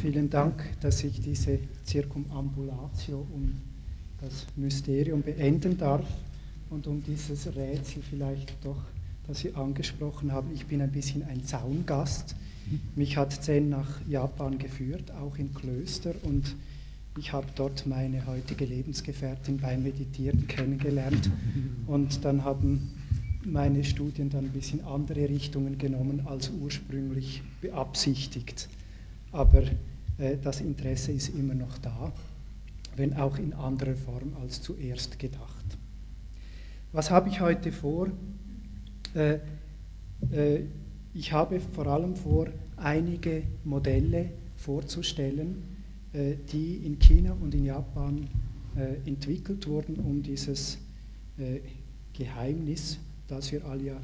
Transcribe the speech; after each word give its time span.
Vielen 0.00 0.30
Dank, 0.30 0.64
dass 0.80 1.04
ich 1.04 1.20
diese 1.20 1.58
Circumambulatio 1.86 3.26
um 3.34 3.52
das 4.22 4.46
Mysterium 4.56 5.20
beenden 5.20 5.76
darf 5.76 6.06
und 6.70 6.86
um 6.86 7.02
dieses 7.04 7.54
Rätsel 7.54 8.02
vielleicht 8.08 8.54
doch, 8.64 8.80
das 9.28 9.40
Sie 9.40 9.54
angesprochen 9.54 10.32
haben. 10.32 10.52
Ich 10.54 10.64
bin 10.64 10.80
ein 10.80 10.90
bisschen 10.90 11.22
ein 11.24 11.44
Zaungast. 11.44 12.34
Mich 12.96 13.18
hat 13.18 13.44
Zen 13.44 13.68
nach 13.68 14.00
Japan 14.08 14.56
geführt, 14.56 15.10
auch 15.10 15.36
in 15.36 15.52
Klöster 15.52 16.14
und 16.22 16.56
ich 17.18 17.34
habe 17.34 17.48
dort 17.54 17.86
meine 17.86 18.26
heutige 18.26 18.64
Lebensgefährtin 18.64 19.58
beim 19.58 19.82
Meditieren 19.82 20.46
kennengelernt 20.46 21.28
und 21.86 22.24
dann 22.24 22.42
haben 22.42 22.92
meine 23.44 23.84
Studien 23.84 24.30
dann 24.30 24.46
ein 24.46 24.52
bisschen 24.52 24.82
andere 24.82 25.28
Richtungen 25.28 25.76
genommen 25.76 26.22
als 26.26 26.50
ursprünglich 26.58 27.42
beabsichtigt. 27.60 28.70
Aber 29.32 29.62
das 30.42 30.60
Interesse 30.60 31.12
ist 31.12 31.30
immer 31.30 31.54
noch 31.54 31.78
da, 31.78 32.12
wenn 32.96 33.14
auch 33.14 33.38
in 33.38 33.54
anderer 33.54 33.94
Form 33.94 34.36
als 34.42 34.60
zuerst 34.60 35.18
gedacht. 35.18 35.64
Was 36.92 37.10
habe 37.10 37.28
ich 37.28 37.40
heute 37.40 37.72
vor? 37.72 38.08
Äh, 39.14 39.38
äh, 40.32 40.64
ich 41.14 41.32
habe 41.32 41.60
vor 41.60 41.86
allem 41.86 42.16
vor, 42.16 42.48
einige 42.76 43.42
Modelle 43.64 44.30
vorzustellen, 44.56 45.62
äh, 46.12 46.34
die 46.52 46.76
in 46.84 46.98
China 46.98 47.36
und 47.40 47.54
in 47.54 47.64
Japan 47.64 48.28
äh, 48.76 49.08
entwickelt 49.08 49.66
wurden, 49.66 49.96
um 49.96 50.22
dieses 50.22 50.78
äh, 51.38 51.60
Geheimnis, 52.12 52.98
das 53.28 53.52
wir 53.52 53.64
alle 53.64 53.82
ja 53.82 53.96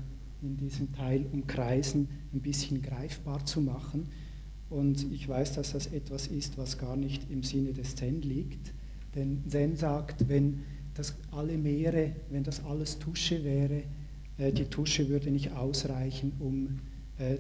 in 0.43 0.57
diesem 0.57 0.93
Teil 0.93 1.25
umkreisen, 1.33 2.09
ein 2.33 2.41
bisschen 2.41 2.83
greifbar 2.83 3.45
zu 3.45 3.61
machen. 3.61 4.09
Und 4.69 5.13
ich 5.13 5.29
weiß, 5.29 5.55
dass 5.55 5.73
das 5.73 5.87
etwas 5.89 6.27
ist, 6.27 6.59
was 6.59 6.79
gar 6.79 6.97
nicht 6.97 7.31
im 7.31 7.43
Sinne 7.43 7.73
des 7.73 7.95
Zen 7.95 8.23
liegt. 8.23 8.73
Denn 9.15 9.45
Zen 9.49 9.77
sagt, 9.77 10.29
wenn 10.29 10.63
das 10.95 11.15
alle 11.31 11.57
Meere, 11.57 12.13
wenn 12.31 12.43
das 12.43 12.65
alles 12.65 12.99
Tusche 12.99 13.45
wäre, 13.45 13.83
die 14.39 14.65
Tusche 14.65 15.09
würde 15.09 15.31
nicht 15.31 15.53
ausreichen, 15.53 16.33
um 16.41 16.81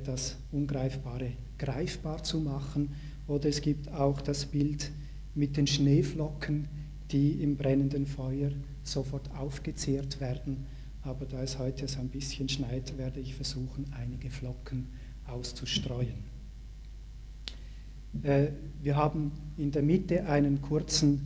das 0.04 0.36
Ungreifbare 0.52 1.32
greifbar 1.58 2.22
zu 2.22 2.40
machen. 2.40 2.90
Oder 3.26 3.48
es 3.48 3.60
gibt 3.60 3.90
auch 3.92 4.20
das 4.20 4.46
Bild 4.46 4.90
mit 5.34 5.56
den 5.56 5.66
Schneeflocken, 5.66 6.68
die 7.10 7.42
im 7.42 7.56
brennenden 7.56 8.06
Feuer 8.06 8.52
sofort 8.82 9.30
aufgezehrt 9.36 10.20
werden. 10.20 10.64
Aber 11.02 11.26
da 11.26 11.42
es 11.42 11.58
heute 11.58 11.88
so 11.88 11.98
ein 12.00 12.08
bisschen 12.08 12.48
schneit, 12.48 12.96
werde 12.96 13.20
ich 13.20 13.34
versuchen, 13.34 13.86
einige 13.92 14.30
Flocken 14.30 14.86
auszustreuen. 15.26 16.35
Äh, 18.22 18.48
wir 18.82 18.96
haben 18.96 19.32
in 19.56 19.70
der 19.70 19.82
Mitte 19.82 20.26
einen 20.26 20.62
kurzen 20.62 21.22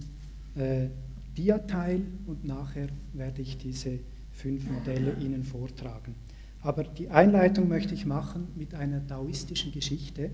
äh, 0.54 0.88
Diateil 1.36 2.02
und 2.26 2.44
nachher 2.44 2.88
werde 3.12 3.42
ich 3.42 3.58
diese 3.58 3.98
fünf 4.30 4.68
Modelle 4.70 5.14
Ihnen 5.20 5.44
vortragen. 5.44 6.14
Aber 6.62 6.84
die 6.84 7.08
Einleitung 7.08 7.68
möchte 7.68 7.94
ich 7.94 8.04
machen 8.06 8.48
mit 8.56 8.74
einer 8.74 9.06
taoistischen 9.06 9.72
Geschichte. 9.72 10.30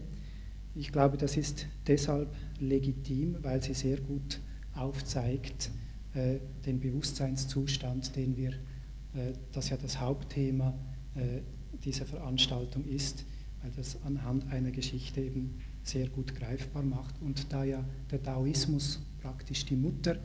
Ich 0.74 0.92
glaube, 0.92 1.16
das 1.16 1.36
ist 1.36 1.66
deshalb 1.86 2.34
legitim, 2.58 3.36
weil 3.42 3.62
sie 3.62 3.74
sehr 3.74 3.98
gut 3.98 4.40
aufzeigt 4.74 5.70
äh, 6.14 6.38
den 6.64 6.80
Bewusstseinszustand, 6.80 8.16
den 8.16 8.36
wir, 8.36 8.50
äh, 8.50 9.32
das 9.52 9.70
ja 9.70 9.76
das 9.76 10.00
Hauptthema 10.00 10.74
äh, 11.14 11.40
dieser 11.84 12.06
Veranstaltung 12.06 12.84
ist, 12.84 13.24
weil 13.62 13.70
das 13.76 14.02
anhand 14.04 14.50
einer 14.50 14.70
Geschichte 14.70 15.20
eben 15.20 15.58
sehr 15.86 16.08
gut 16.08 16.34
greifbar 16.34 16.82
macht. 16.82 17.14
Und 17.22 17.52
da 17.52 17.64
ja 17.64 17.84
der 18.10 18.22
Taoismus 18.22 19.00
praktisch 19.20 19.64
die 19.64 19.76
Mutter 19.76 20.16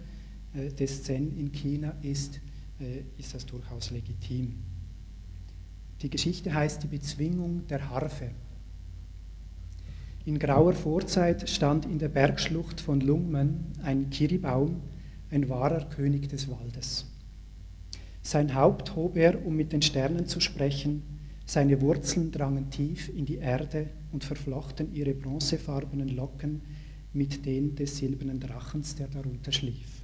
äh, 0.54 0.70
des 0.70 1.04
Zen 1.04 1.38
in 1.38 1.52
China 1.52 1.94
ist, 2.02 2.40
äh, 2.80 3.04
ist 3.18 3.34
das 3.34 3.46
durchaus 3.46 3.92
legitim. 3.92 4.56
Die 6.02 6.10
Geschichte 6.10 6.54
heißt 6.54 6.84
die 6.84 6.88
Bezwingung 6.88 7.68
der 7.68 7.90
Harfe. 7.90 8.32
In 10.26 10.40
grauer 10.40 10.74
Vorzeit 10.74 11.50
stand 11.50 11.86
in 11.86 12.00
der 12.00 12.10
Bergschlucht 12.10 12.82
von 12.82 13.02
Lungmen 13.02 13.66
ein 13.84 14.10
Kiribaum, 14.10 14.82
ein 15.30 15.48
wahrer 15.50 15.86
König 15.90 16.28
des 16.30 16.50
Waldes. 16.50 17.08
Sein 18.24 18.54
Haupt 18.54 18.96
hob 18.96 19.16
er, 19.16 19.46
um 19.46 19.56
mit 19.56 19.74
den 19.74 19.82
Sternen 19.82 20.28
zu 20.28 20.40
sprechen, 20.40 21.04
seine 21.46 21.82
Wurzeln 21.82 22.32
drangen 22.32 22.70
tief 22.70 23.10
in 23.10 23.26
die 23.26 23.38
Erde 23.38 23.90
und 24.12 24.24
verflochten 24.24 24.94
ihre 24.94 25.14
bronzefarbenen 25.14 26.10
Locken 26.10 26.62
mit 27.14 27.46
denen 27.46 27.76
des 27.76 27.98
silbernen 27.98 28.40
Drachens, 28.40 28.96
der 28.96 29.08
darunter 29.08 29.52
schlief. 29.52 30.04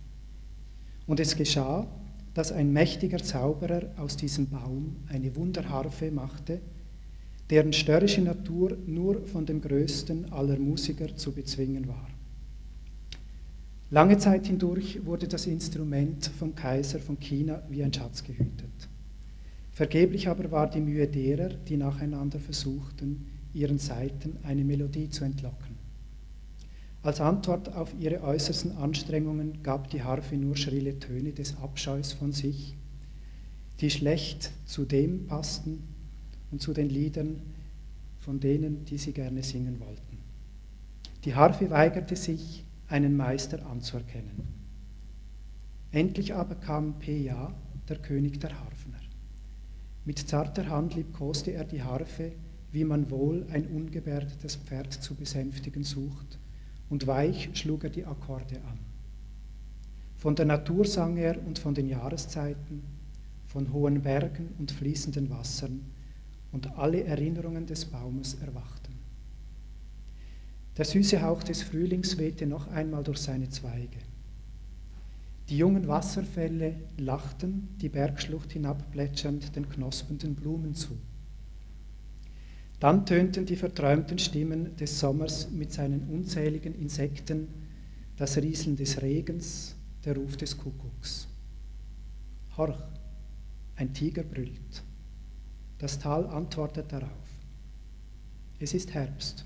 Und 1.06 1.20
es 1.20 1.36
geschah, 1.36 1.88
dass 2.34 2.52
ein 2.52 2.72
mächtiger 2.72 3.18
Zauberer 3.18 3.94
aus 3.98 4.18
diesem 4.18 4.48
Baum 4.50 4.98
eine 5.08 5.36
Wunderharfe 5.36 6.12
machte, 6.12 6.60
deren 7.50 7.72
störrische 7.72 8.22
Natur 8.22 8.78
nur 8.86 9.26
von 9.26 9.46
dem 9.46 9.62
größten 9.62 10.32
aller 10.34 10.60
Musiker 10.60 11.16
zu 11.16 11.32
bezwingen 11.32 11.88
war. 11.88 12.08
Lange 13.90 14.18
Zeit 14.18 14.48
hindurch 14.48 15.06
wurde 15.06 15.30
das 15.30 15.48
Instrument 15.48 16.30
vom 16.38 16.54
Kaiser 16.54 17.00
von 17.00 17.18
China 17.20 17.64
wie 17.70 17.84
ein 17.84 17.94
Schatz 17.94 18.22
gehütet. 18.22 18.90
Vergeblich 19.72 20.28
aber 20.28 20.52
war 20.52 20.70
die 20.70 20.82
Mühe 20.82 21.08
derer, 21.08 21.50
die 21.50 21.78
nacheinander 21.78 22.40
versuchten, 22.40 23.28
ihren 23.54 23.80
Saiten 23.80 24.38
eine 24.44 24.64
Melodie 24.64 25.10
zu 25.10 25.24
entlocken. 25.24 25.78
Als 27.04 27.22
Antwort 27.22 27.74
auf 27.74 27.94
ihre 28.00 28.22
äußersten 28.22 28.76
Anstrengungen 28.78 29.64
gab 29.64 29.90
die 29.90 30.04
Harfe 30.04 30.36
nur 30.36 30.58
schrille 30.58 31.00
Töne 31.00 31.32
des 31.32 31.58
Abscheus 31.58 32.14
von 32.14 32.34
sich, 32.34 32.76
die 33.80 33.90
schlecht 33.90 34.52
zu 34.66 34.86
dem 34.86 35.28
passten 35.28 35.84
und 36.52 36.62
zu 36.62 36.74
den 36.74 36.90
Liedern 36.90 37.42
von 38.20 38.40
denen, 38.40 38.84
die 38.86 38.98
sie 38.98 39.14
gerne 39.14 39.44
singen 39.44 39.80
wollten. 39.80 40.18
Die 41.24 41.36
Harfe 41.36 41.70
weigerte 41.70 42.16
sich, 42.16 42.64
einen 42.90 43.16
Meister 43.16 43.66
anzuerkennen. 43.66 44.44
Endlich 45.92 46.34
aber 46.34 46.56
kam 46.56 47.00
Peja, 47.00 47.54
der 47.88 47.98
König 48.00 48.40
der 48.40 48.60
Harfner. 48.60 49.00
Mit 50.06 50.20
zarter 50.20 50.70
Hand 50.70 50.96
liebkoste 50.96 51.52
er 51.52 51.66
die 51.66 51.84
Harfe, 51.84 52.34
wie 52.72 52.84
man 52.84 53.10
wohl 53.10 53.46
ein 53.52 53.68
ungebärdetes 53.68 54.58
Pferd 54.58 54.94
zu 54.94 55.16
besänftigen 55.16 55.84
sucht 55.84 56.40
und 56.90 57.08
weich 57.08 57.50
schlug 57.54 57.84
er 57.84 57.90
die 57.90 58.06
Akkorde 58.06 58.56
an. 58.56 58.80
Von 60.18 60.36
der 60.36 60.46
Natur 60.46 60.86
sang 60.86 61.18
er 61.18 61.38
und 61.46 61.60
von 61.60 61.74
den 61.76 61.88
Jahreszeiten, 61.88 62.84
von 63.46 63.72
hohen 63.72 64.02
Bergen 64.02 64.50
und 64.58 64.72
fließenden 64.72 65.30
Wassern, 65.30 65.82
und 66.52 66.78
alle 66.78 67.04
Erinnerungen 67.04 67.66
des 67.66 67.86
Baumes 67.86 68.36
erwachten. 68.36 68.94
Der 70.78 70.86
süße 70.86 71.22
Hauch 71.22 71.44
des 71.44 71.62
Frühlings 71.62 72.18
wehte 72.18 72.46
noch 72.46 72.68
einmal 72.68 73.04
durch 73.04 73.20
seine 73.20 73.50
Zweige. 73.50 74.00
Die 75.50 75.58
jungen 75.58 75.88
Wasserfälle 75.88 76.76
lachten, 76.98 77.70
die 77.82 77.90
Bergschlucht 77.90 78.54
hinabplätschernd 78.54 79.56
den 79.56 79.70
knospenden 79.70 80.36
Blumen 80.36 80.74
zu. 80.74 80.98
Dann 82.80 83.06
tönten 83.06 83.46
die 83.46 83.56
verträumten 83.56 84.20
Stimmen 84.20 84.76
des 84.76 85.00
Sommers 85.00 85.50
mit 85.50 85.72
seinen 85.72 86.08
unzähligen 86.10 86.76
Insekten, 86.76 87.48
das 88.18 88.38
Rieseln 88.38 88.76
des 88.76 89.02
Regens, 89.02 89.76
der 90.06 90.16
Ruf 90.16 90.38
des 90.38 90.58
Kuckucks. 90.58 91.28
Horch, 92.56 92.78
ein 93.76 93.94
Tiger 93.94 94.24
brüllt. 94.24 94.84
Das 95.80 96.00
Tal 96.00 96.26
antwortet 96.28 96.92
darauf. 96.92 97.12
Es 98.60 98.74
ist 98.74 98.94
Herbst. 98.94 99.46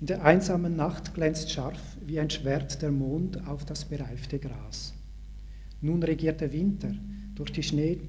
In 0.00 0.06
der 0.06 0.24
einsamen 0.24 0.74
Nacht 0.74 1.14
glänzt 1.14 1.50
scharf 1.50 1.96
wie 2.04 2.18
ein 2.18 2.30
Schwert 2.30 2.82
der 2.82 2.90
Mond 2.90 3.46
auf 3.46 3.64
das 3.64 3.84
bereifte 3.84 4.38
Gras. 4.38 4.94
Nun 5.80 6.02
regiert 6.02 6.40
der 6.40 6.52
Winter. 6.52 6.92
Durch 7.34 7.52
die 7.52 7.62
Schnee 7.62 8.00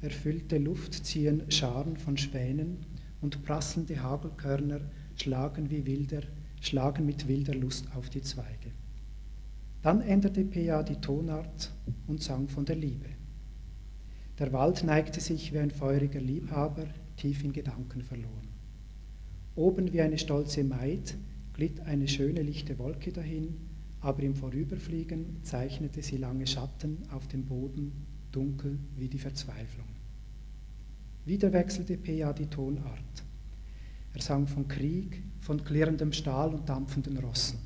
erfüllte 0.00 0.58
Luft 0.58 0.94
ziehen 0.94 1.50
Scharen 1.50 1.96
von 1.96 2.16
Schwänen 2.16 2.78
und 3.20 3.42
prasselnde 3.42 4.02
Hagelkörner 4.02 4.80
schlagen, 5.16 5.70
wie 5.70 5.86
wilder, 5.86 6.22
schlagen 6.60 7.06
mit 7.06 7.28
wilder 7.28 7.54
Lust 7.54 7.86
auf 7.94 8.10
die 8.10 8.22
Zweige. 8.22 8.72
Dann 9.82 10.02
änderte 10.02 10.44
Pea 10.44 10.82
die 10.82 11.00
Tonart 11.00 11.72
und 12.06 12.22
sang 12.22 12.48
von 12.48 12.64
der 12.64 12.76
Liebe. 12.76 13.08
Der 14.38 14.52
Wald 14.52 14.84
neigte 14.84 15.20
sich 15.20 15.52
wie 15.52 15.58
ein 15.58 15.70
feuriger 15.70 16.20
Liebhaber, 16.20 16.86
tief 17.16 17.44
in 17.44 17.52
Gedanken 17.52 18.02
verloren. 18.02 18.48
Oben 19.54 19.92
wie 19.92 20.00
eine 20.00 20.18
stolze 20.18 20.64
Maid 20.64 21.16
glitt 21.52 21.80
eine 21.80 22.08
schöne 22.08 22.42
lichte 22.42 22.78
Wolke 22.78 23.12
dahin, 23.12 23.56
aber 24.00 24.22
im 24.22 24.34
Vorüberfliegen 24.34 25.42
zeichnete 25.42 26.02
sie 26.02 26.16
lange 26.16 26.46
Schatten 26.46 27.02
auf 27.10 27.28
dem 27.28 27.44
Boden, 27.44 27.92
dunkel 28.32 28.78
wie 28.96 29.08
die 29.08 29.18
Verzweiflung. 29.18 29.99
Wieder 31.30 31.52
wechselte 31.52 31.96
Pea 31.96 32.32
die 32.32 32.48
Tonart. 32.48 33.22
Er 34.14 34.20
sang 34.20 34.48
von 34.48 34.66
Krieg, 34.66 35.22
von 35.38 35.62
klirrendem 35.62 36.12
Stahl 36.12 36.52
und 36.52 36.68
dampfenden 36.68 37.18
Rossen. 37.18 37.60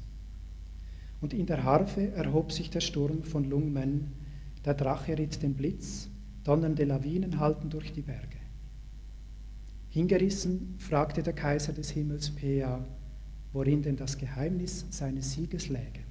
und 1.23 1.33
in 1.33 1.47
der 1.47 1.65
Harfe 1.65 2.13
erhob 2.13 2.53
sich 2.53 2.69
der 2.69 2.81
Sturm 2.81 3.23
von 3.23 3.49
Lungmen, 3.49 4.13
der 4.67 4.75
Drache 4.75 5.17
ritt 5.17 5.43
den 5.43 5.55
Blitz, 5.55 6.11
donnernde 6.43 6.85
Lawinen 6.85 7.41
hallten 7.41 7.71
durch 7.71 7.91
die 7.91 8.03
Berge. 8.03 8.37
Hingerissen 9.89 10.75
fragte 10.77 11.23
der 11.23 11.33
Kaiser 11.33 11.73
des 11.73 11.89
Himmels 11.89 12.33
Pea, 12.33 12.85
worin 13.55 13.81
denn 13.81 13.97
das 13.97 14.19
Geheimnis 14.19 14.85
seines 14.91 15.33
Sieges 15.33 15.71
läge. 15.71 16.03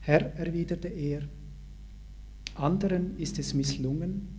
Herr, 0.00 0.36
erwiderte 0.36 0.88
er, 0.88 1.22
anderen 2.56 3.16
ist 3.16 3.38
es 3.38 3.54
misslungen, 3.54 4.37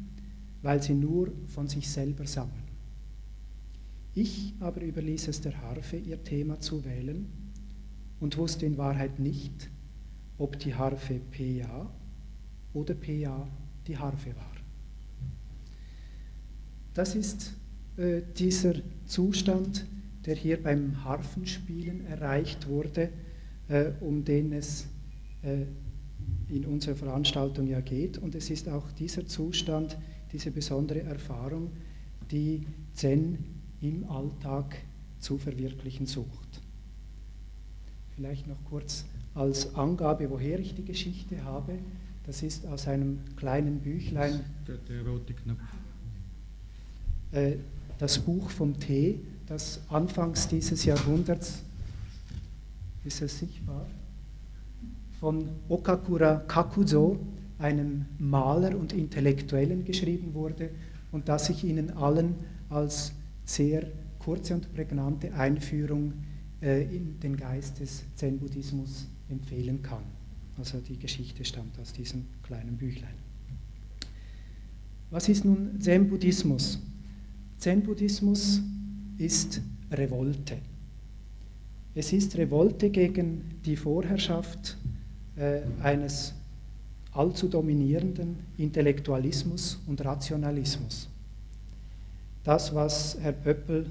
weil 0.62 0.82
sie 0.82 0.94
nur 0.94 1.32
von 1.48 1.68
sich 1.68 1.90
selber 1.90 2.26
sangen. 2.28 2.70
Ich 4.14 4.54
aber 4.60 4.82
überließ 4.82 5.28
es 5.28 5.42
der 5.42 5.62
Harfe, 5.62 5.98
ihr 5.98 6.24
Thema 6.24 6.60
zu 6.60 6.84
wählen 6.84 7.28
und 8.20 8.38
wusste 8.38 8.66
in 8.66 8.78
Wahrheit 8.78 9.20
nicht, 9.20 9.70
ob 10.38 10.60
die 10.60 10.74
Harfe 10.74 11.20
PA 11.32 11.90
oder 12.74 12.94
PA 12.96 13.48
die 13.88 13.98
Harfe 13.98 14.36
war. 14.36 14.52
Das 16.94 17.16
ist 17.16 17.54
äh, 17.98 18.22
dieser 18.38 18.74
Zustand, 19.06 19.86
der 20.26 20.36
hier 20.36 20.62
beim 20.62 21.04
Harfenspielen 21.04 22.06
erreicht 22.06 22.68
wurde, 22.68 23.10
äh, 23.68 23.92
um 24.02 24.26
den 24.26 24.52
es 24.54 24.88
äh, 25.44 25.66
in 26.50 26.66
unserer 26.66 26.96
Veranstaltung 26.96 27.68
ja 27.68 27.80
geht. 27.80 28.18
Und 28.18 28.36
es 28.36 28.50
ist 28.50 28.68
auch 28.68 28.92
dieser 28.92 29.26
Zustand, 29.26 29.98
diese 30.32 30.52
besondere 30.52 31.02
Erfahrung, 31.02 31.72
die 32.32 32.66
Zen 32.94 33.38
im 33.82 34.10
Alltag 34.10 34.78
zu 35.20 35.38
verwirklichen 35.38 36.06
sucht. 36.06 36.62
Vielleicht 38.16 38.48
noch 38.48 38.64
kurz 38.70 39.06
als 39.36 39.76
Angabe, 39.76 40.30
woher 40.30 40.60
ich 40.60 40.76
die 40.76 40.86
Geschichte 40.86 41.44
habe. 41.44 41.80
Das 42.26 42.44
ist 42.44 42.66
aus 42.68 42.88
einem 42.88 43.20
kleinen 43.36 43.80
Büchlein. 43.80 44.42
Der, 44.68 44.78
der 44.78 45.08
rote 45.08 45.34
Knopf. 45.34 45.60
Äh, 47.32 47.56
das 47.98 48.20
Buch 48.20 48.50
vom 48.50 48.80
Tee, 48.80 49.20
das 49.48 49.82
anfangs 49.90 50.48
dieses 50.48 50.86
Jahrhunderts, 50.86 51.64
ist 53.04 53.22
es 53.22 53.40
sichtbar, 53.40 53.86
von 55.20 55.50
Okakura 55.68 56.36
Kakuzo, 56.48 57.20
einem 57.60 58.06
Maler 58.18 58.78
und 58.78 58.94
Intellektuellen, 58.94 59.86
geschrieben 59.86 60.34
wurde 60.34 60.72
und 61.12 61.30
das 61.30 61.50
ich 61.50 61.64
Ihnen 61.64 61.92
allen 61.92 62.36
als 62.70 63.14
sehr 63.46 63.84
kurze 64.20 64.56
und 64.56 64.74
prägnante 64.74 65.34
Einführung 65.34 66.14
äh, 66.62 66.84
in 66.84 67.20
den 67.20 67.38
Geist 67.38 67.80
des 67.80 68.04
Zen-Buddhismus 68.16 69.08
empfehlen 69.30 69.82
kann. 69.82 70.04
Also 70.58 70.80
die 70.80 70.98
Geschichte 70.98 71.46
stammt 71.46 71.80
aus 71.80 71.94
diesem 71.94 72.26
kleinen 72.44 72.78
Büchlein. 72.78 73.14
Was 75.10 75.30
ist 75.30 75.46
nun 75.46 75.80
Zen-Buddhismus? 75.80 76.80
Zen-Buddhismus 77.58 78.62
ist 79.18 79.62
Revolte. 79.92 80.58
Es 81.96 82.14
ist 82.14 82.38
Revolte 82.38 82.90
gegen 82.90 83.42
die 83.66 83.76
Vorherrschaft 83.76 84.78
äh, 85.36 85.62
eines 85.82 86.36
allzu 87.12 87.48
dominierenden 87.48 88.38
Intellektualismus 88.58 89.82
und 89.88 90.04
Rationalismus. 90.04 91.10
Das, 92.44 92.74
was 92.74 93.18
Herr 93.20 93.34
Pöppel 93.34 93.86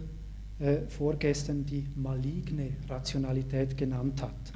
äh, 0.58 0.86
vorgestern 0.88 1.64
die 1.64 1.86
maligne 1.94 2.70
Rationalität 2.88 3.76
genannt 3.76 4.22
hat. 4.22 4.52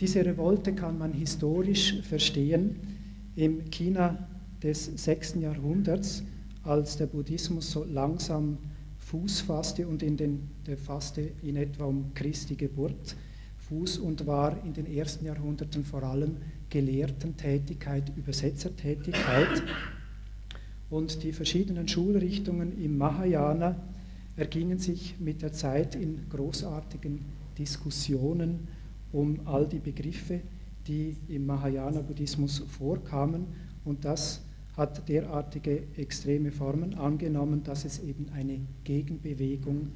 Diese 0.00 0.24
Revolte 0.24 0.74
kann 0.74 0.98
man 0.98 1.12
historisch 1.12 2.02
verstehen 2.02 2.76
im 3.34 3.70
China 3.70 4.28
des 4.62 4.86
6. 4.96 5.36
Jahrhunderts, 5.40 6.22
als 6.64 6.96
der 6.96 7.06
Buddhismus 7.06 7.70
so 7.70 7.84
langsam 7.84 8.58
Fuß 8.98 9.42
fasste 9.42 9.86
und 9.86 10.02
in 10.02 10.16
den, 10.16 10.50
der 10.66 10.76
fasste 10.76 11.30
in 11.42 11.56
etwa 11.56 11.84
um 11.84 12.12
Christi 12.14 12.56
Geburt 12.56 13.16
Fuß 13.68 13.98
und 13.98 14.26
war 14.26 14.64
in 14.64 14.72
den 14.74 14.86
ersten 14.86 15.24
Jahrhunderten 15.24 15.84
vor 15.84 16.02
allem 16.02 16.36
Gelehrtentätigkeit, 16.76 18.12
Übersetzertätigkeit. 18.18 19.62
Und 20.90 21.22
die 21.22 21.32
verschiedenen 21.32 21.88
Schulrichtungen 21.88 22.78
im 22.78 22.98
Mahayana 22.98 23.76
ergingen 24.36 24.78
sich 24.78 25.18
mit 25.18 25.40
der 25.40 25.54
Zeit 25.54 25.94
in 25.94 26.28
großartigen 26.28 27.24
Diskussionen 27.56 28.68
um 29.10 29.40
all 29.46 29.66
die 29.66 29.78
Begriffe, 29.78 30.42
die 30.86 31.16
im 31.28 31.46
Mahayana-Buddhismus 31.46 32.58
vorkamen. 32.58 33.46
Und 33.86 34.04
das 34.04 34.42
hat 34.76 35.08
derartige 35.08 35.84
extreme 35.96 36.52
Formen 36.52 36.92
angenommen, 36.92 37.62
dass 37.64 37.86
es 37.86 38.00
eben 38.00 38.28
eine 38.34 38.60
Gegenbewegung 38.84 39.92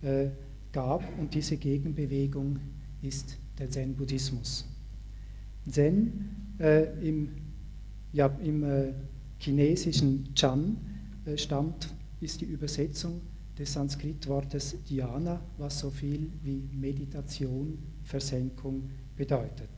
äh, 0.00 0.28
gab. 0.72 1.04
Und 1.18 1.34
diese 1.34 1.58
Gegenbewegung 1.58 2.58
ist 3.02 3.36
der 3.58 3.68
Zen-Buddhismus. 3.68 4.71
Zen 5.68 6.54
äh, 6.58 6.84
im, 7.06 7.28
ja, 8.12 8.26
im 8.42 8.64
äh, 8.64 8.92
chinesischen 9.38 10.34
Chan 10.34 10.76
äh, 11.24 11.36
stammt, 11.36 11.94
ist 12.20 12.40
die 12.40 12.46
Übersetzung 12.46 13.20
des 13.58 13.72
Sanskritwortes 13.72 14.76
Dhyana, 14.84 15.40
was 15.58 15.80
so 15.80 15.90
viel 15.90 16.30
wie 16.42 16.68
Meditation, 16.72 17.78
Versenkung 18.02 18.90
bedeutet. 19.16 19.70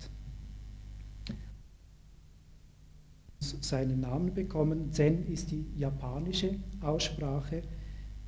Seinen 3.41 4.01
Namen 4.01 4.33
bekommen. 4.33 4.91
Zen 4.91 5.27
ist 5.27 5.51
die 5.51 5.67
japanische 5.77 6.55
Aussprache, 6.81 7.63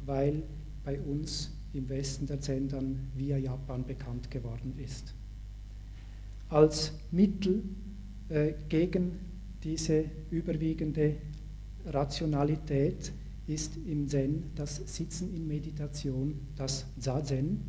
weil 0.05 0.43
bei 0.85 1.01
uns 1.01 1.53
im 1.73 1.89
Westen 1.89 2.27
der 2.27 2.41
Zen 2.41 2.69
dann 2.69 3.11
via 3.15 3.39
Japan 3.39 3.85
bekannt 3.85 4.31
geworden 4.31 4.75
ist. 4.79 5.16
Als 6.49 6.93
Mittel 7.11 7.63
äh, 8.29 8.53
gegen 8.69 9.13
diese 9.63 10.05
überwiegende 10.31 11.17
Rationalität 11.87 13.13
ist 13.47 13.77
im 13.87 14.09
Zen 14.09 14.45
das 14.55 14.77
Sitzen 14.87 15.35
in 15.35 15.47
Meditation, 15.47 16.35
das 16.57 16.87
Zazen, 16.99 17.61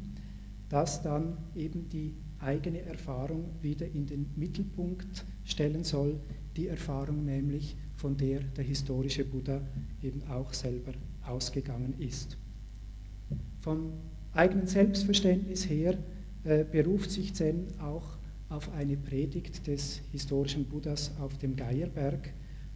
das 0.69 1.01
dann 1.01 1.37
eben 1.55 1.89
die 1.89 2.15
eigene 2.39 2.81
Erfahrung 2.81 3.45
wieder 3.61 3.87
in 3.87 4.05
den 4.05 4.27
Mittelpunkt 4.35 5.25
stellen 5.43 5.83
soll, 5.83 6.19
die 6.55 6.67
Erfahrung 6.67 7.25
nämlich, 7.25 7.75
von 7.95 8.15
der 8.15 8.41
der 8.41 8.63
historische 8.63 9.25
Buddha 9.25 9.61
eben 10.03 10.21
auch 10.29 10.53
selber 10.53 10.91
ausgegangen 11.25 11.95
ist. 11.99 12.37
Vom 13.61 13.93
eigenen 14.33 14.67
Selbstverständnis 14.67 15.67
her 15.67 15.97
äh, 16.43 16.63
beruft 16.63 17.09
sich 17.09 17.33
Zen 17.33 17.79
auch 17.79 18.16
auf 18.49 18.71
eine 18.73 18.97
Predigt 18.97 19.67
des 19.67 20.01
historischen 20.11 20.65
Buddhas 20.65 21.11
auf 21.19 21.37
dem 21.37 21.55
Geierberg, 21.55 22.33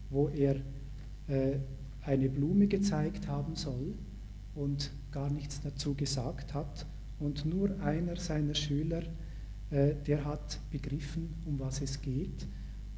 wo 0.10 0.28
er 0.30 0.56
äh, 1.28 1.58
eine 2.04 2.30
Blume 2.30 2.68
gezeigt 2.68 3.28
haben 3.28 3.56
soll 3.56 3.94
und 4.56 4.92
gar 5.12 5.30
nichts 5.30 5.62
dazu 5.62 5.94
gesagt 5.94 6.54
hat. 6.54 6.86
Und 7.20 7.46
nur 7.46 7.80
einer 7.82 8.18
seiner 8.18 8.56
Schüler, 8.56 9.04
äh, 9.70 9.94
der 10.06 10.25
hat 10.25 10.60
begriffen, 10.72 11.34
um 11.46 11.60
was 11.60 11.82
es 11.82 12.01
geht. 12.01 12.48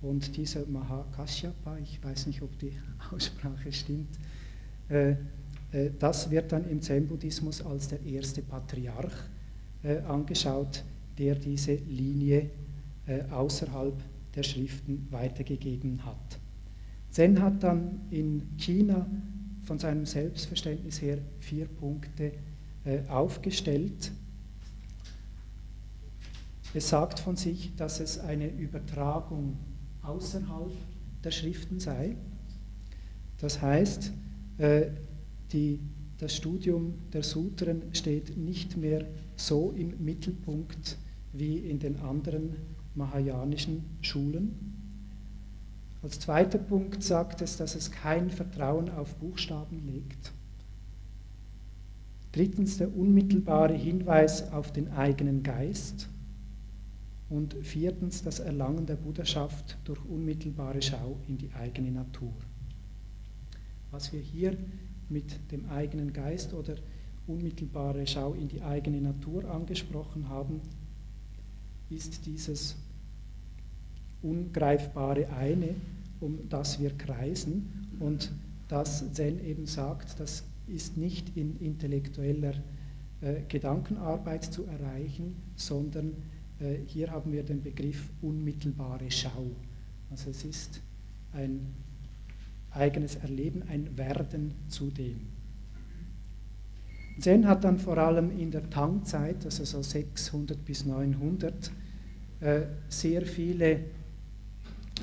Und 0.01 0.35
dieser 0.35 0.65
Mahakashyapa, 0.65 1.77
ich 1.77 2.03
weiß 2.03 2.27
nicht, 2.27 2.41
ob 2.41 2.57
die 2.59 2.73
Aussprache 3.11 3.71
stimmt, 3.71 4.17
äh, 4.89 5.11
äh, 5.71 5.91
das 5.99 6.29
wird 6.29 6.51
dann 6.51 6.69
im 6.69 6.81
Zen-Buddhismus 6.81 7.61
als 7.61 7.89
der 7.89 8.01
erste 8.03 8.41
Patriarch 8.41 9.13
äh, 9.83 9.97
angeschaut, 9.99 10.83
der 11.17 11.35
diese 11.35 11.75
Linie 11.75 12.49
äh, 13.05 13.23
außerhalb 13.29 13.95
der 14.35 14.43
Schriften 14.43 15.07
weitergegeben 15.11 16.05
hat. 16.05 16.39
Zen 17.09 17.41
hat 17.41 17.61
dann 17.61 18.01
in 18.09 18.57
China 18.57 19.05
von 19.63 19.79
seinem 19.79 20.05
Selbstverständnis 20.05 21.01
her 21.01 21.19
vier 21.39 21.67
Punkte 21.67 22.33
äh, 22.85 22.99
aufgestellt. 23.07 24.11
Es 26.73 26.89
sagt 26.89 27.19
von 27.19 27.35
sich, 27.35 27.75
dass 27.75 27.99
es 27.99 28.19
eine 28.19 28.49
Übertragung 28.49 29.57
außerhalb 30.01 30.71
der 31.23 31.31
Schriften 31.31 31.79
sei. 31.79 32.15
Das 33.37 33.61
heißt, 33.61 34.11
äh, 34.57 34.87
die, 35.51 35.79
das 36.17 36.35
Studium 36.35 36.95
der 37.13 37.23
Sutren 37.23 37.83
steht 37.93 38.37
nicht 38.37 38.75
mehr 38.75 39.05
so 39.35 39.71
im 39.71 40.03
Mittelpunkt 40.03 40.97
wie 41.31 41.57
in 41.57 41.79
den 41.79 41.97
anderen 41.97 42.55
mahayanischen 42.95 43.83
Schulen. 44.01 44.73
Als 46.01 46.19
zweiter 46.19 46.57
Punkt 46.57 47.01
sagt 47.01 47.41
es, 47.41 47.57
dass 47.57 47.75
es 47.75 47.91
kein 47.91 48.29
Vertrauen 48.29 48.89
auf 48.89 49.15
Buchstaben 49.15 49.85
legt. 49.85 50.33
Drittens 52.33 52.77
der 52.77 52.95
unmittelbare 52.95 53.75
Hinweis 53.75 54.51
auf 54.51 54.73
den 54.73 54.91
eigenen 54.91 55.43
Geist. 55.43 56.09
und 57.33 57.55
viertens 57.63 58.21
das 58.21 58.39
Erlangen 58.39 58.85
der 58.85 58.95
Buddhaschaft 58.95 59.77
durch 59.85 59.99
unmittelbare 60.05 60.81
Schau 60.83 61.17
in 61.27 61.37
die 61.37 61.51
eigene 61.53 61.91
Natur. 61.91 62.33
Was 63.89 64.13
wir 64.13 64.19
hier 64.19 64.55
mit 65.09 65.51
dem 65.51 65.67
eigenen 65.69 66.13
Geist 66.13 66.53
oder 66.53 66.75
unmittelbare 67.25 68.05
Schau 68.05 68.33
in 68.33 68.49
die 68.49 68.61
eigene 68.61 69.01
Natur 69.01 69.49
angesprochen 69.49 70.29
haben, 70.29 70.61
ist 71.89 72.25
dieses 72.25 72.75
ungreifbare 74.21 75.29
eine, 75.29 75.75
um 76.19 76.47
das 76.49 76.79
wir 76.79 76.97
kreisen 76.97 77.95
und 77.99 78.31
das 78.67 79.11
Zen 79.13 79.43
eben 79.45 79.65
sagt, 79.65 80.19
das 80.19 80.43
ist 80.67 80.97
nicht 80.97 81.35
in 81.35 81.59
intellektueller 81.59 82.53
äh, 83.21 83.41
Gedankenarbeit 83.47 84.45
zu 84.45 84.65
erreichen, 84.65 85.35
sondern 85.55 86.13
äh, 86.59 86.77
hier 86.87 87.11
haben 87.11 87.31
wir 87.31 87.43
den 87.43 87.61
Begriff 87.61 88.09
unmittelbare 88.21 89.11
Schau. 89.11 89.51
Also 90.09 90.29
es 90.29 90.45
ist 90.45 90.81
ein 91.33 91.59
eigenes 92.71 93.15
Erleben, 93.17 93.63
ein 93.63 93.97
Werden 93.97 94.53
zu 94.69 94.89
dem. 94.89 95.32
Zen 97.19 97.47
hat 97.47 97.63
dann 97.63 97.77
vor 97.77 97.97
allem 97.97 98.31
in 98.37 98.51
der 98.51 98.69
Tang-Zeit, 98.69 99.45
also 99.45 99.63
so 99.65 99.81
600 99.81 100.63
bis 100.65 100.85
900, 100.85 101.71
äh, 102.39 102.61
sehr 102.89 103.25
viele 103.25 103.81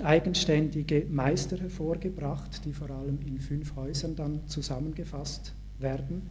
eigenständige 0.02 1.06
Meister 1.08 1.58
hervorgebracht, 1.58 2.64
die 2.64 2.72
vor 2.72 2.90
allem 2.90 3.18
in 3.26 3.38
fünf 3.38 3.76
Häusern 3.76 4.16
dann 4.16 4.46
zusammengefasst 4.46 5.54
werden. 5.78 6.22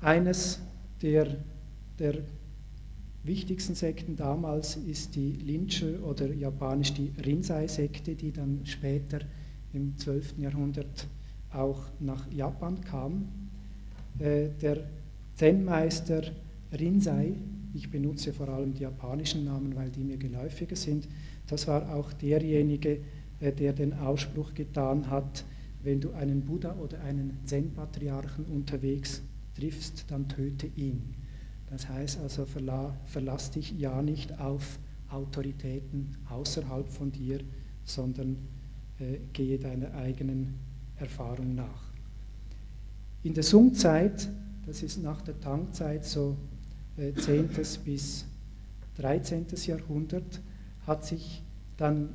Eines 0.00 0.60
der, 1.02 1.36
der 1.98 2.18
wichtigsten 3.24 3.74
Sekten 3.74 4.16
damals 4.16 4.76
ist 4.76 5.16
die 5.16 5.32
Linche 5.32 6.00
oder 6.02 6.32
japanisch 6.32 6.94
die 6.94 7.12
Rinzai-Sekte, 7.24 8.14
die 8.14 8.32
dann 8.32 8.60
später 8.64 9.20
im 9.72 9.96
12. 9.96 10.38
Jahrhundert 10.38 11.06
auch 11.52 11.82
nach 12.00 12.30
Japan 12.30 12.80
kam. 12.80 13.47
Äh, 14.18 14.48
der 14.60 14.84
Zen-Meister 15.34 16.22
Rinzai, 16.72 17.34
ich 17.74 17.90
benutze 17.90 18.32
vor 18.32 18.48
allem 18.48 18.74
die 18.74 18.82
japanischen 18.82 19.44
Namen, 19.44 19.76
weil 19.76 19.90
die 19.90 20.02
mir 20.02 20.16
geläufiger 20.16 20.76
sind, 20.76 21.08
das 21.46 21.66
war 21.68 21.94
auch 21.94 22.12
derjenige, 22.12 23.00
äh, 23.40 23.52
der 23.52 23.72
den 23.72 23.94
Ausspruch 23.94 24.54
getan 24.54 25.10
hat, 25.10 25.44
wenn 25.82 26.00
du 26.00 26.12
einen 26.12 26.42
Buddha 26.42 26.74
oder 26.76 27.00
einen 27.02 27.38
Zen-Patriarchen 27.44 28.46
unterwegs 28.46 29.22
triffst, 29.54 30.10
dann 30.10 30.28
töte 30.28 30.66
ihn. 30.66 31.14
Das 31.70 31.88
heißt 31.88 32.20
also, 32.20 32.46
verlass 32.46 33.50
dich 33.50 33.78
ja 33.78 34.02
nicht 34.02 34.40
auf 34.40 34.78
Autoritäten 35.10 36.16
außerhalb 36.28 36.88
von 36.88 37.12
dir, 37.12 37.40
sondern 37.84 38.36
äh, 38.98 39.18
gehe 39.32 39.58
deiner 39.58 39.94
eigenen 39.94 40.54
Erfahrung 40.96 41.54
nach. 41.54 41.87
In 43.28 43.34
der 43.34 43.42
Sung-Zeit, 43.42 44.26
das 44.64 44.82
ist 44.82 45.02
nach 45.02 45.20
der 45.20 45.38
Tang-Zeit 45.38 46.06
so 46.06 46.38
äh, 46.96 47.12
10. 47.12 47.50
bis 47.84 48.24
13. 48.96 49.44
Jahrhundert, 49.66 50.40
hat 50.86 51.04
sich 51.04 51.42
dann 51.76 52.08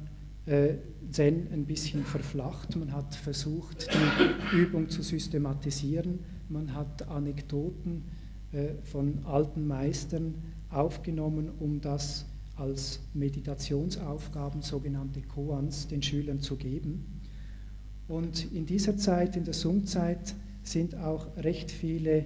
äh, 0.48 0.74
Zen 1.12 1.50
ein 1.54 1.66
bisschen 1.66 2.04
verflacht. 2.04 2.76
Man 2.78 2.94
hat 2.94 3.14
versucht, 3.14 3.90
die 3.94 4.58
Übung 4.58 4.90
zu 4.90 5.04
systematisieren. 5.04 6.18
Man 6.50 6.74
hat 6.74 7.08
Anekdoten 7.08 8.06
äh, 8.52 8.70
von 8.82 9.24
alten 9.24 9.68
Meistern 9.68 10.34
aufgenommen, 10.72 11.52
um 11.60 11.80
das 11.80 12.26
als 12.56 13.02
Meditationsaufgaben, 13.14 14.64
sogenannte 14.64 15.22
Koans, 15.22 15.88
den 15.88 16.02
Schülern 16.02 16.40
zu 16.40 16.56
geben. 16.56 17.22
Und 18.08 18.52
in 18.52 18.66
dieser 18.66 18.98
Zeit, 18.98 19.38
in 19.38 19.44
der 19.44 19.54
Sung-Zeit, 19.54 20.34
sind 20.64 20.96
auch 20.96 21.28
recht 21.38 21.72
viele 21.72 22.26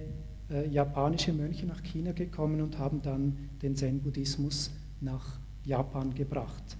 äh, 0.50 0.68
japanische 0.68 1.32
Mönche 1.32 1.66
nach 1.66 1.82
China 1.82 2.12
gekommen 2.12 2.60
und 2.60 2.78
haben 2.78 3.02
dann 3.02 3.36
den 3.62 3.76
Zen-Buddhismus 3.76 4.70
nach 5.00 5.38
Japan 5.64 6.14
gebracht. 6.14 6.76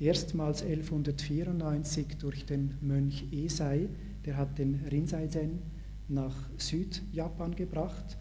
Erstmals 0.00 0.62
1194 0.62 2.16
durch 2.18 2.44
den 2.44 2.76
Mönch 2.80 3.24
Esai, 3.30 3.88
der 4.24 4.36
hat 4.36 4.58
den 4.58 4.80
Rinzai-Zen 4.90 5.60
nach 6.08 6.34
Südjapan 6.58 7.54
gebracht 7.54 8.16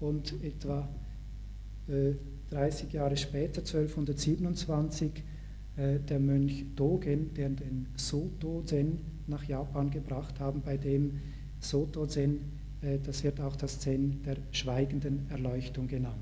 und 0.00 0.34
etwa 0.42 0.88
äh, 1.88 2.14
30 2.50 2.92
Jahre 2.92 3.16
später, 3.16 3.60
1227, 3.60 5.22
äh, 5.76 5.98
der 6.00 6.18
Mönch 6.18 6.64
Dogen, 6.76 7.34
der 7.34 7.50
den 7.50 7.86
Soto-Zen 7.96 8.98
nach 9.26 9.44
Japan 9.44 9.90
gebracht 9.90 10.40
haben, 10.40 10.62
bei 10.62 10.76
dem 10.76 11.20
Soto-Zen, 11.60 12.40
äh, 12.82 12.98
das 13.04 13.24
wird 13.24 13.40
auch 13.40 13.56
das 13.56 13.80
Zen 13.80 14.22
der 14.22 14.36
schweigenden 14.52 15.28
Erleuchtung 15.30 15.88
genannt. 15.88 16.14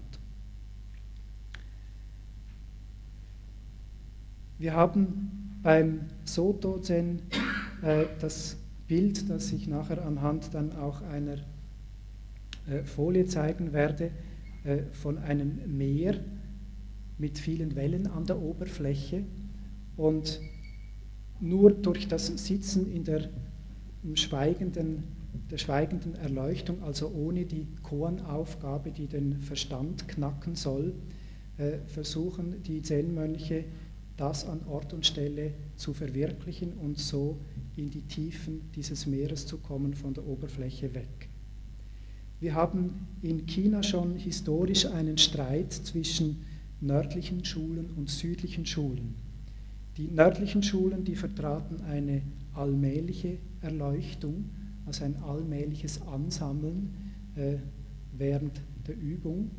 Wir 4.58 4.72
haben 4.74 5.58
beim 5.62 6.00
Soto-Zen 6.24 7.22
äh, 7.82 8.06
das 8.20 8.56
Bild, 8.88 9.28
das 9.28 9.52
ich 9.52 9.66
nachher 9.66 10.04
anhand 10.04 10.54
dann 10.54 10.74
auch 10.76 11.02
einer 11.02 11.38
äh, 12.68 12.82
Folie 12.84 13.26
zeigen 13.26 13.72
werde, 13.72 14.10
von 14.90 15.18
einem 15.18 15.78
Meer 15.78 16.18
mit 17.18 17.38
vielen 17.38 17.76
Wellen 17.76 18.08
an 18.08 18.26
der 18.26 18.42
Oberfläche 18.42 19.22
und 19.96 20.40
nur 21.40 21.70
durch 21.70 22.08
das 22.08 22.26
Sitzen 22.26 22.92
in 22.92 23.04
der 23.04 23.28
schweigenden, 24.14 25.04
der 25.50 25.58
schweigenden 25.58 26.14
Erleuchtung, 26.14 26.82
also 26.82 27.08
ohne 27.08 27.44
die 27.44 27.66
Koanaufgabe, 27.82 28.90
die 28.90 29.06
den 29.06 29.40
Verstand 29.40 30.08
knacken 30.08 30.54
soll, 30.54 30.94
äh, 31.58 31.78
versuchen 31.86 32.62
die 32.62 32.82
Zen-Mönche 32.82 33.64
das 34.16 34.46
an 34.46 34.60
Ort 34.66 34.92
und 34.92 35.04
Stelle 35.04 35.52
zu 35.76 35.92
verwirklichen 35.92 36.72
und 36.72 36.98
so 36.98 37.38
in 37.76 37.90
die 37.90 38.02
Tiefen 38.02 38.62
dieses 38.74 39.06
Meeres 39.06 39.46
zu 39.46 39.58
kommen, 39.58 39.94
von 39.94 40.14
der 40.14 40.26
Oberfläche 40.26 40.94
weg. 40.94 41.28
Wir 42.40 42.54
haben 42.54 43.06
in 43.22 43.46
China 43.46 43.82
schon 43.82 44.16
historisch 44.16 44.86
einen 44.86 45.18
Streit 45.18 45.72
zwischen 45.72 46.44
nördlichen 46.80 47.44
Schulen 47.44 47.90
und 47.96 48.10
südlichen 48.10 48.66
Schulen. 48.66 49.14
Die 49.96 50.08
nördlichen 50.08 50.62
Schulen, 50.62 51.04
die 51.04 51.16
vertraten 51.16 51.80
eine 51.82 52.22
allmähliche 52.54 53.38
Erleuchtung, 53.62 54.50
also 54.86 55.04
ein 55.04 55.16
allmähliches 55.16 56.00
Ansammeln 56.02 56.94
äh, 57.34 57.56
während 58.16 58.60
der 58.86 58.96
Übung. 58.96 59.50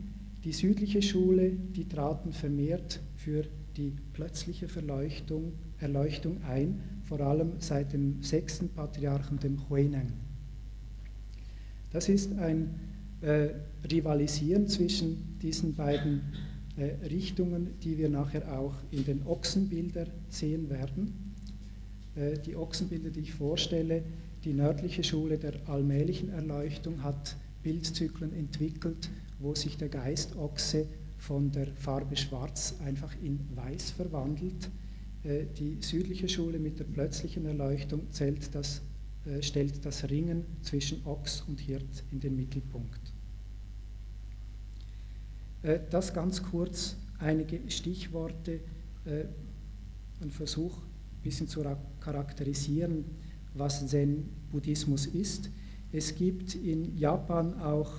Die 0.43 0.53
südliche 0.53 1.01
Schule, 1.01 1.51
die 1.51 1.87
traten 1.87 2.31
vermehrt 2.31 3.01
für 3.15 3.43
die 3.75 3.93
plötzliche 4.13 4.67
Verleuchtung, 4.67 5.53
Erleuchtung 5.79 6.41
ein, 6.43 6.81
vor 7.03 7.19
allem 7.19 7.53
seit 7.59 7.93
dem 7.93 8.23
sechsten 8.23 8.69
Patriarchen, 8.69 9.39
dem 9.39 9.69
Huineng. 9.69 10.13
Das 11.91 12.09
ist 12.09 12.37
ein 12.37 12.79
äh, 13.21 13.49
Rivalisieren 13.89 14.67
zwischen 14.67 15.37
diesen 15.41 15.75
beiden 15.75 16.21
äh, 16.75 17.05
Richtungen, 17.05 17.79
die 17.83 17.97
wir 17.97 18.09
nachher 18.09 18.57
auch 18.59 18.75
in 18.91 19.05
den 19.05 19.25
Ochsenbildern 19.25 20.09
sehen 20.29 20.69
werden. 20.69 21.33
Äh, 22.15 22.37
die 22.39 22.55
Ochsenbilder, 22.55 23.09
die 23.09 23.21
ich 23.21 23.33
vorstelle, 23.33 24.03
die 24.43 24.53
nördliche 24.53 25.03
Schule 25.03 25.37
der 25.37 25.53
allmählichen 25.67 26.29
Erleuchtung 26.29 27.03
hat 27.03 27.35
Bildzyklen 27.63 28.33
entwickelt, 28.33 29.09
wo 29.39 29.55
sich 29.55 29.77
der 29.77 29.89
Geistochse 29.89 30.87
von 31.17 31.51
der 31.51 31.67
Farbe 31.75 32.15
Schwarz 32.15 32.75
einfach 32.83 33.13
in 33.21 33.39
Weiß 33.55 33.91
verwandelt. 33.91 34.69
Äh, 35.23 35.45
die 35.57 35.81
südliche 35.81 36.29
Schule 36.29 36.59
mit 36.59 36.79
der 36.79 36.85
plötzlichen 36.85 37.45
Erleuchtung 37.45 38.07
das, 38.51 38.81
äh, 39.25 39.41
stellt 39.41 39.85
das 39.85 40.09
Ringen 40.09 40.45
zwischen 40.61 41.05
Ochs 41.05 41.41
und 41.47 41.59
Hirt 41.59 42.03
in 42.11 42.19
den 42.19 42.35
Mittelpunkt. 42.35 43.13
Äh, 45.63 45.79
das 45.89 46.13
ganz 46.13 46.41
kurz 46.43 46.95
einige 47.19 47.59
Stichworte, 47.69 48.59
ein 50.19 50.31
Versuch 50.31 50.79
ein 50.79 51.23
bisschen 51.23 51.47
zu 51.47 51.63
charakterisieren, 52.01 53.05
was 53.57 53.85
Zen-Buddhismus 53.87 55.05
ist. 55.05 55.49
Es 55.91 56.15
gibt 56.15 56.55
in 56.55 56.97
Japan 56.97 57.53
auch 57.61 57.91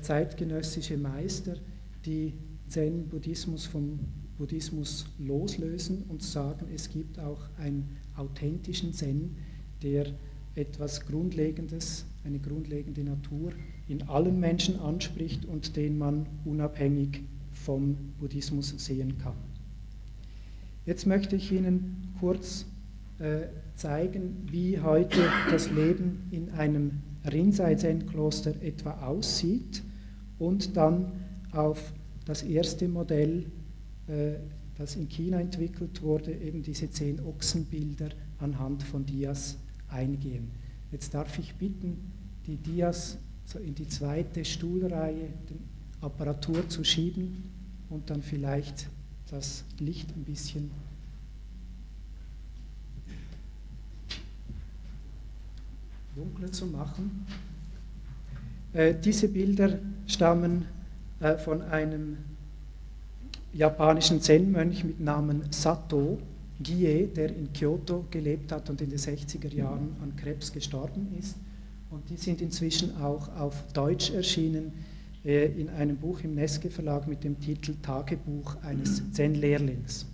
zeitgenössische 0.00 0.96
Meister, 0.96 1.56
die 2.04 2.34
Zen-Buddhismus 2.68 3.66
vom 3.66 3.98
Buddhismus 4.38 5.06
loslösen 5.18 6.04
und 6.08 6.22
sagen, 6.22 6.66
es 6.74 6.90
gibt 6.90 7.18
auch 7.18 7.40
einen 7.58 7.96
authentischen 8.16 8.92
Zen, 8.92 9.36
der 9.82 10.06
etwas 10.54 11.06
Grundlegendes, 11.06 12.06
eine 12.24 12.38
grundlegende 12.38 13.04
Natur 13.04 13.52
in 13.88 14.02
allen 14.02 14.40
Menschen 14.40 14.78
anspricht 14.80 15.44
und 15.44 15.76
den 15.76 15.98
man 15.98 16.26
unabhängig 16.44 17.22
vom 17.52 17.96
Buddhismus 18.18 18.74
sehen 18.78 19.18
kann. 19.18 19.36
Jetzt 20.84 21.06
möchte 21.06 21.36
ich 21.36 21.50
Ihnen 21.52 22.14
kurz 22.20 22.62
äh, 22.62 22.75
zeigen, 23.74 24.46
wie 24.50 24.80
heute 24.80 25.30
das 25.50 25.70
Leben 25.70 26.28
in 26.30 26.50
einem 26.50 27.02
Rinzai-Zen-Kloster 27.30 28.62
etwa 28.62 29.06
aussieht 29.06 29.82
und 30.38 30.76
dann 30.76 31.12
auf 31.52 31.92
das 32.24 32.42
erste 32.42 32.88
Modell, 32.88 33.46
äh, 34.08 34.34
das 34.76 34.96
in 34.96 35.08
China 35.08 35.40
entwickelt 35.40 36.02
wurde, 36.02 36.32
eben 36.32 36.62
diese 36.62 36.90
zehn 36.90 37.20
Ochsenbilder 37.20 38.10
anhand 38.38 38.82
von 38.82 39.06
Dias 39.06 39.56
eingehen. 39.88 40.50
Jetzt 40.92 41.14
darf 41.14 41.38
ich 41.38 41.54
bitten, 41.54 42.12
die 42.46 42.56
Dias 42.56 43.16
so 43.46 43.58
in 43.58 43.74
die 43.74 43.88
zweite 43.88 44.44
Stuhlreihe, 44.44 45.28
die 45.48 45.58
Apparatur 46.04 46.68
zu 46.68 46.84
schieben 46.84 47.44
und 47.88 48.10
dann 48.10 48.22
vielleicht 48.22 48.88
das 49.30 49.64
Licht 49.78 50.14
ein 50.16 50.24
bisschen 50.24 50.70
dunkler 56.16 56.50
zu 56.50 56.66
machen. 56.66 57.26
Äh, 58.72 58.94
diese 58.94 59.28
Bilder 59.28 59.78
stammen 60.06 60.64
äh, 61.20 61.36
von 61.36 61.62
einem 61.62 62.16
japanischen 63.52 64.20
Zen-Mönch 64.20 64.82
mit 64.84 65.00
Namen 65.00 65.42
Sato 65.50 66.18
Gie, 66.60 67.06
der 67.14 67.36
in 67.36 67.52
Kyoto 67.52 68.06
gelebt 68.10 68.50
hat 68.50 68.70
und 68.70 68.80
in 68.80 68.88
den 68.88 68.98
60er 68.98 69.52
Jahren 69.54 69.94
an 70.02 70.16
Krebs 70.16 70.52
gestorben 70.52 71.08
ist. 71.18 71.36
Und 71.90 72.08
die 72.08 72.16
sind 72.16 72.40
inzwischen 72.40 72.96
auch 72.96 73.28
auf 73.36 73.62
Deutsch 73.74 74.10
erschienen 74.10 74.72
äh, 75.24 75.46
in 75.60 75.68
einem 75.68 75.98
Buch 75.98 76.20
im 76.22 76.34
Neske 76.34 76.70
Verlag 76.70 77.06
mit 77.06 77.24
dem 77.24 77.38
Titel 77.38 77.74
Tagebuch 77.82 78.56
eines 78.62 79.02
Zen-Lehrlings. 79.12 80.06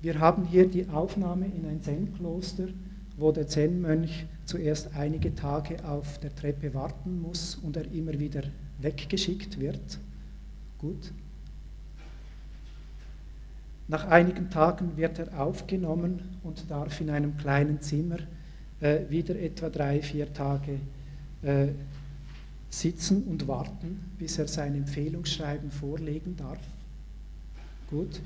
Wir 0.00 0.18
haben 0.18 0.46
hier 0.46 0.66
die 0.66 0.88
Aufnahme 0.88 1.46
in 1.46 1.66
ein 1.68 1.82
Zen-Kloster 1.82 2.68
wo 3.16 3.32
der 3.32 3.46
Zen-Mönch 3.46 4.26
zuerst 4.44 4.94
einige 4.94 5.34
Tage 5.34 5.84
auf 5.84 6.18
der 6.18 6.34
Treppe 6.34 6.74
warten 6.74 7.20
muss 7.20 7.56
und 7.56 7.76
er 7.76 7.90
immer 7.92 8.18
wieder 8.18 8.42
weggeschickt 8.78 9.58
wird. 9.58 9.98
Gut. 10.78 11.12
Nach 13.88 14.06
einigen 14.06 14.50
Tagen 14.50 14.96
wird 14.96 15.18
er 15.18 15.40
aufgenommen 15.40 16.38
und 16.42 16.70
darf 16.70 17.00
in 17.00 17.10
einem 17.10 17.36
kleinen 17.36 17.80
Zimmer 17.80 18.18
äh, 18.80 19.08
wieder 19.08 19.38
etwa 19.38 19.70
drei, 19.70 20.02
vier 20.02 20.32
Tage 20.32 20.80
äh, 21.42 21.68
sitzen 22.68 23.22
und 23.24 23.46
warten, 23.46 24.12
bis 24.18 24.38
er 24.38 24.48
sein 24.48 24.74
Empfehlungsschreiben 24.74 25.70
vorlegen 25.70 26.36
darf. 26.36 26.58
Gut. 27.88 28.20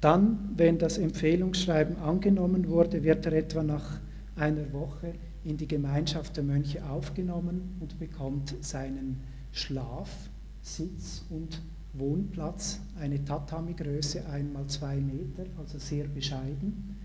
Dann, 0.00 0.50
wenn 0.56 0.78
das 0.78 0.96
Empfehlungsschreiben 0.96 1.96
angenommen 1.98 2.68
wurde, 2.68 3.02
wird 3.02 3.26
er 3.26 3.34
etwa 3.34 3.62
nach 3.62 4.00
einer 4.36 4.72
Woche 4.72 5.14
in 5.44 5.56
die 5.56 5.68
Gemeinschaft 5.68 6.36
der 6.36 6.44
Mönche 6.44 6.84
aufgenommen 6.88 7.76
und 7.80 7.98
bekommt 7.98 8.54
seinen 8.62 9.20
Schlaf, 9.52 10.30
Sitz 10.62 11.24
und 11.28 11.60
Wohnplatz, 11.92 12.80
eine 12.98 13.22
Tatami-Größe 13.24 14.26
einmal 14.26 14.66
zwei 14.68 14.96
Meter, 14.96 15.44
also 15.58 15.78
sehr 15.78 16.04
bescheiden. 16.04 16.96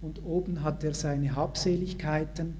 Und 0.00 0.24
oben 0.24 0.62
hat 0.62 0.84
er 0.84 0.94
seine 0.94 1.34
Habseligkeiten 1.34 2.54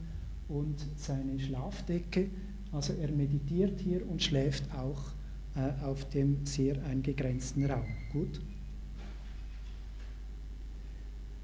und 0.48 0.84
seine 0.96 1.38
Schlafdecke. 1.38 2.28
Also 2.72 2.92
er 3.00 3.10
meditiert 3.12 3.80
hier 3.80 4.08
und 4.08 4.22
schläft 4.22 4.64
auch 4.74 5.12
äh, 5.56 5.84
auf 5.84 6.08
dem 6.10 6.44
sehr 6.44 6.82
eingegrenzten 6.84 7.64
Raum. 7.64 7.86
Gut. 8.12 8.40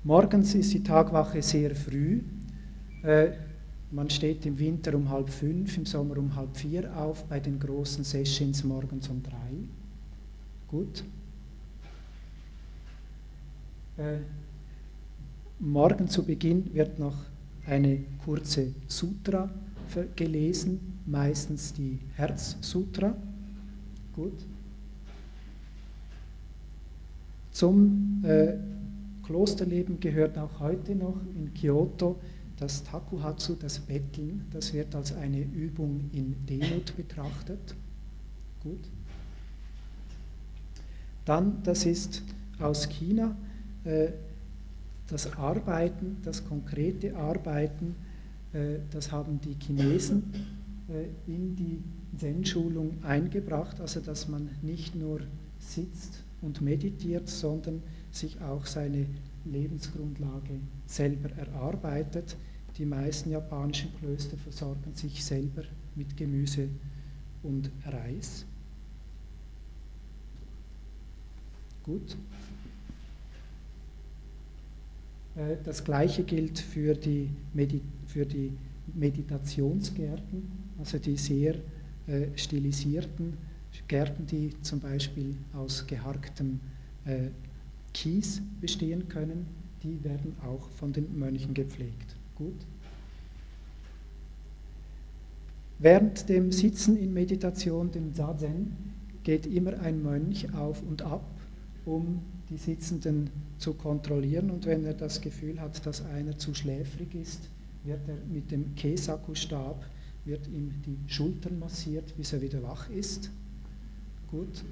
Morgens 0.07 0.55
ist 0.55 0.73
die 0.73 0.85
Tagwache 0.85 1.42
sehr 1.42 1.75
früh. 1.75 2.21
Äh, 3.03 3.33
man 3.90 4.09
steht 4.09 4.47
im 4.47 4.57
Winter 4.57 4.95
um 4.95 5.11
halb 5.11 5.29
fünf, 5.29 5.77
im 5.77 5.85
Sommer 5.85 6.19
um 6.19 6.37
halb 6.37 6.57
vier 6.57 6.97
auf, 6.97 7.25
bei 7.25 7.40
den 7.40 7.59
großen 7.59 8.05
Sessions 8.05 8.62
morgens 8.62 9.09
um 9.09 9.21
drei. 9.21 9.66
Gut. 10.69 11.03
Äh, 13.97 14.19
morgen 15.59 16.07
zu 16.07 16.23
Beginn 16.25 16.73
wird 16.73 17.01
noch 17.01 17.16
eine 17.66 18.05
kurze 18.25 18.75
Sutra 18.87 19.51
gelesen, 20.14 21.01
meistens 21.05 21.73
die 21.73 21.99
Herzsutra. 22.14 23.12
Gut. 24.14 24.47
Zum 27.51 28.25
äh, 28.25 28.55
Klosterleben 29.26 29.98
gehört 29.98 30.38
auch 30.38 30.60
heute 30.60 30.94
noch 30.94 31.20
in 31.34 31.52
Kyoto 31.52 32.20
das 32.58 32.84
Takuhatsu, 32.84 33.54
das 33.54 33.80
Betteln. 33.80 34.46
Das 34.52 34.72
wird 34.72 34.94
als 34.94 35.12
eine 35.14 35.40
Übung 35.40 36.08
in 36.12 36.34
Demut 36.46 36.96
betrachtet. 36.96 37.74
Gut. 38.62 38.88
Dann, 41.24 41.62
das 41.64 41.84
ist 41.84 42.22
aus 42.60 42.88
China, 42.88 43.36
äh, 43.84 44.08
das 45.08 45.36
Arbeiten, 45.36 46.18
das 46.22 46.46
konkrete 46.46 47.16
Arbeiten, 47.16 47.96
äh, 48.52 48.78
das 48.90 49.12
haben 49.12 49.40
die 49.40 49.56
Chinesen 49.60 50.32
äh, 50.88 51.30
in 51.30 51.56
die 51.56 51.82
Zen-Schulung 52.16 53.02
eingebracht, 53.02 53.80
also 53.80 54.00
dass 54.00 54.28
man 54.28 54.50
nicht 54.62 54.94
nur 54.94 55.20
sitzt 55.58 56.22
und 56.42 56.60
meditiert, 56.60 57.28
sondern 57.28 57.82
sich 58.16 58.40
auch 58.40 58.66
seine 58.66 59.07
Lebensgrundlage 59.44 60.61
selber 60.87 61.31
erarbeitet. 61.33 62.37
Die 62.79 62.85
meisten 62.85 63.31
japanischen 63.31 63.94
Klöster 63.98 64.37
versorgen 64.37 64.94
sich 64.94 65.24
selber 65.24 65.62
mit 65.94 66.16
Gemüse 66.16 66.68
und 67.42 67.70
Reis. 67.85 68.44
Gut. 71.83 72.16
Äh, 75.37 75.57
das 75.64 75.85
gleiche 75.85 76.24
gilt 76.24 76.59
für 76.59 76.94
die, 76.94 77.31
Medi 77.55 77.81
für 78.07 78.26
die 78.26 78.52
Meditationsgärten, 78.94 80.50
also 80.79 80.98
die 80.98 81.16
sehr 81.16 81.55
äh, 82.07 82.26
stilisierten 82.37 83.37
Gärten, 83.88 84.26
die 84.26 84.50
zum 84.62 84.81
Beispiel 84.81 85.37
aus 85.55 85.87
geharktem 85.87 86.61
äh, 87.05 87.29
Kies 87.96 88.42
bestehen 88.61 89.09
können, 89.09 89.46
die 89.82 90.04
werden 90.04 90.37
auch 90.44 90.68
von 90.68 90.92
den 90.92 91.18
Mönchen 91.18 91.54
gepflegt. 91.54 92.14
Gut. 92.35 92.66
Während 95.78 96.28
dem 96.28 96.52
Sitzen 96.52 96.98
in 96.98 97.14
Meditation, 97.14 97.90
dem 97.90 98.14
Zazen, 98.14 98.76
geht 99.22 99.46
immer 99.46 99.80
ein 99.80 100.02
Mönch 100.02 100.52
auf 100.54 100.82
und 100.82 101.00
ab, 101.00 101.24
um 101.87 102.20
die 102.50 102.59
Sitzenden 102.59 103.30
zu 103.56 103.72
kontrollieren. 103.72 104.50
Und 104.50 104.66
wenn 104.66 104.85
er 104.85 104.94
das 104.94 105.22
Gefühl 105.22 105.59
hat, 105.59 105.87
dass 105.87 106.04
einer 106.04 106.37
zu 106.37 106.54
schläfrig 106.54 107.14
ist, 107.14 107.48
wird 107.82 108.06
er 108.09 108.16
mit 108.30 108.50
dem 108.50 108.74
Kesaku-Stab 108.74 109.82
wird 110.26 110.46
ihm 110.48 110.82
die 110.85 110.98
Schultern 111.11 111.59
massiert, 111.59 112.14
bis 112.16 112.35
er 112.35 112.42
wieder 112.42 112.62
wach 112.62 112.90
ist. 112.90 113.30
Gut. 114.30 114.64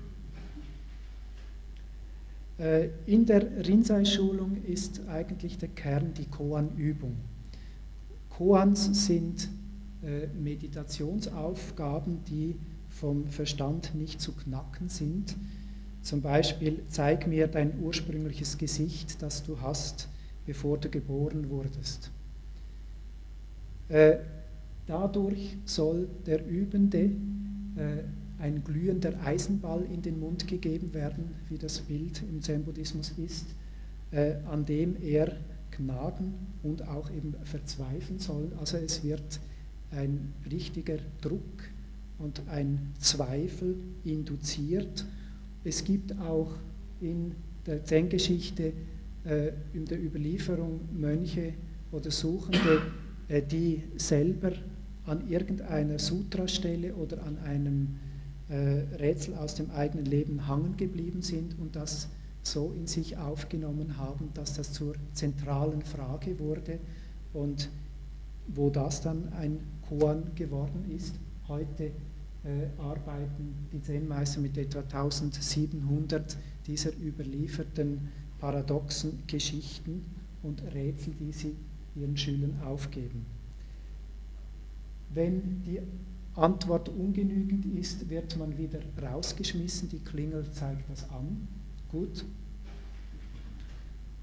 Äh, 2.58 2.90
in 3.06 3.26
der 3.26 3.66
Rinzai-Schulung 3.66 4.62
ist 4.64 5.00
eigentlich 5.08 5.58
der 5.58 5.68
Kern 5.70 6.14
die 6.14 6.26
Koan-Übung. 6.26 7.16
Koans 8.30 9.06
sind 9.06 9.48
äh, 10.02 10.26
Meditationsaufgaben, 10.28 12.24
die 12.24 12.56
vom 12.88 13.26
Verstand 13.26 13.94
nicht 13.94 14.20
zu 14.20 14.32
knacken 14.32 14.88
sind. 14.88 15.36
Zum 16.02 16.20
Beispiel, 16.20 16.82
zeig 16.88 17.26
mir 17.26 17.48
dein 17.48 17.80
ursprüngliches 17.80 18.58
Gesicht, 18.58 19.22
das 19.22 19.42
du 19.42 19.60
hast, 19.60 20.08
bevor 20.46 20.78
du 20.78 20.88
geboren 20.88 21.48
wurdest. 21.48 22.10
Äh, 23.88 24.18
dadurch 24.86 25.56
soll 25.64 26.08
der 26.26 26.46
Übende 26.46 27.10
ein 28.44 28.62
glühender 28.62 29.14
Eisenball 29.24 29.87
in 29.90 30.02
den 30.02 30.20
Mund 30.20 30.46
gegeben 30.46 30.92
werden, 30.92 31.30
wie 31.48 31.57
das 31.57 31.80
Bild 31.80 32.22
im 32.28 32.42
Zen-Buddhismus 32.42 33.14
ist, 33.16 33.46
äh, 34.11 34.35
an 34.50 34.66
dem 34.66 35.02
er 35.02 35.35
knagen 35.70 36.35
und 36.62 36.87
auch 36.87 37.11
eben 37.11 37.35
verzweifeln 37.44 38.18
soll. 38.18 38.52
Also 38.61 38.76
es 38.76 39.02
wird 39.02 39.40
ein 39.92 40.35
richtiger 40.50 40.98
Druck 41.22 41.70
und 42.18 42.42
ein 42.50 42.92
Zweifel 42.98 43.76
induziert. 44.04 45.07
Es 45.64 45.83
gibt 45.83 46.18
auch 46.20 46.52
in 47.00 47.33
der 47.64 47.83
Zen-Geschichte, 47.83 48.74
äh, 49.24 49.52
in 49.72 49.87
der 49.87 50.04
Überlieferung 50.04 50.80
Mönche 50.92 51.54
oder 51.92 52.11
Suchende, 52.11 52.83
äh, 53.28 53.40
die 53.40 53.85
selber 53.96 54.52
an 55.07 55.30
irgendeiner 55.30 55.98
Sutrastelle 55.98 56.94
oder 56.94 57.22
an 57.24 57.38
einem 57.38 57.88
Rätsel 58.48 59.35
aus 59.37 59.54
dem 59.54 59.70
eigenen 59.70 60.04
Leben 60.04 60.46
hangen 60.46 60.76
geblieben 60.76 61.22
sind 61.22 61.59
und 61.59 61.76
das 61.76 62.09
so 62.42 62.72
in 62.76 62.87
sich 62.87 63.16
aufgenommen 63.16 63.96
haben, 63.96 64.30
dass 64.35 64.54
das 64.54 64.72
zur 64.72 64.94
zentralen 65.14 65.83
Frage 65.83 66.38
wurde 66.38 66.78
und 67.33 67.70
wo 68.46 68.68
das 68.68 69.00
dann 69.00 69.33
ein 69.33 69.61
Koan 69.88 70.35
geworden 70.35 70.85
ist. 70.94 71.14
Heute 71.48 71.85
äh, 72.44 72.68
arbeiten 72.78 73.68
die 73.72 73.80
Zen-Meister 73.80 74.40
mit 74.40 74.59
etwa 74.59 74.80
1700 74.80 76.37
dieser 76.66 76.90
überlieferten 76.98 78.09
paradoxen 78.38 79.22
Geschichten 79.26 80.04
und 80.42 80.62
Rätsel, 80.74 81.14
die 81.18 81.33
sie 81.33 81.57
ihren 81.96 82.16
Schülern 82.16 82.61
aufgeben. 82.62 83.24
Wenn 85.14 85.62
die 85.62 85.80
Antwort 86.37 86.88
ungenügend 86.88 87.66
ist, 87.79 88.09
wird 88.11 88.37
man 88.37 88.57
wieder 88.59 88.81
rausgeschmissen. 89.01 89.88
Die 89.88 90.01
Klingel 90.01 90.44
zeigt 90.53 90.90
das 90.90 91.09
an. 91.11 91.47
Gut. 91.90 92.25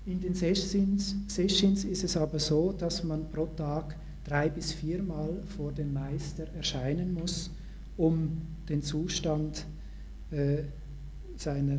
In 0.06 0.20
den 0.20 0.34
Sessions, 0.34 1.16
Sessions 1.28 1.86
ist 1.86 2.04
es 2.04 2.18
aber 2.18 2.40
so, 2.40 2.74
dass 2.74 3.04
man 3.04 3.30
pro 3.30 3.46
Tag 3.46 3.96
drei 4.26 4.50
bis 4.50 4.74
viermal 4.74 5.42
vor 5.58 5.72
dem 5.72 5.94
Meister 5.94 6.48
erscheinen 6.54 7.14
muss, 7.14 7.52
um 7.98 8.42
den 8.68 8.82
Zustand 8.82 9.66
äh, 10.32 10.64
seiner, 11.38 11.78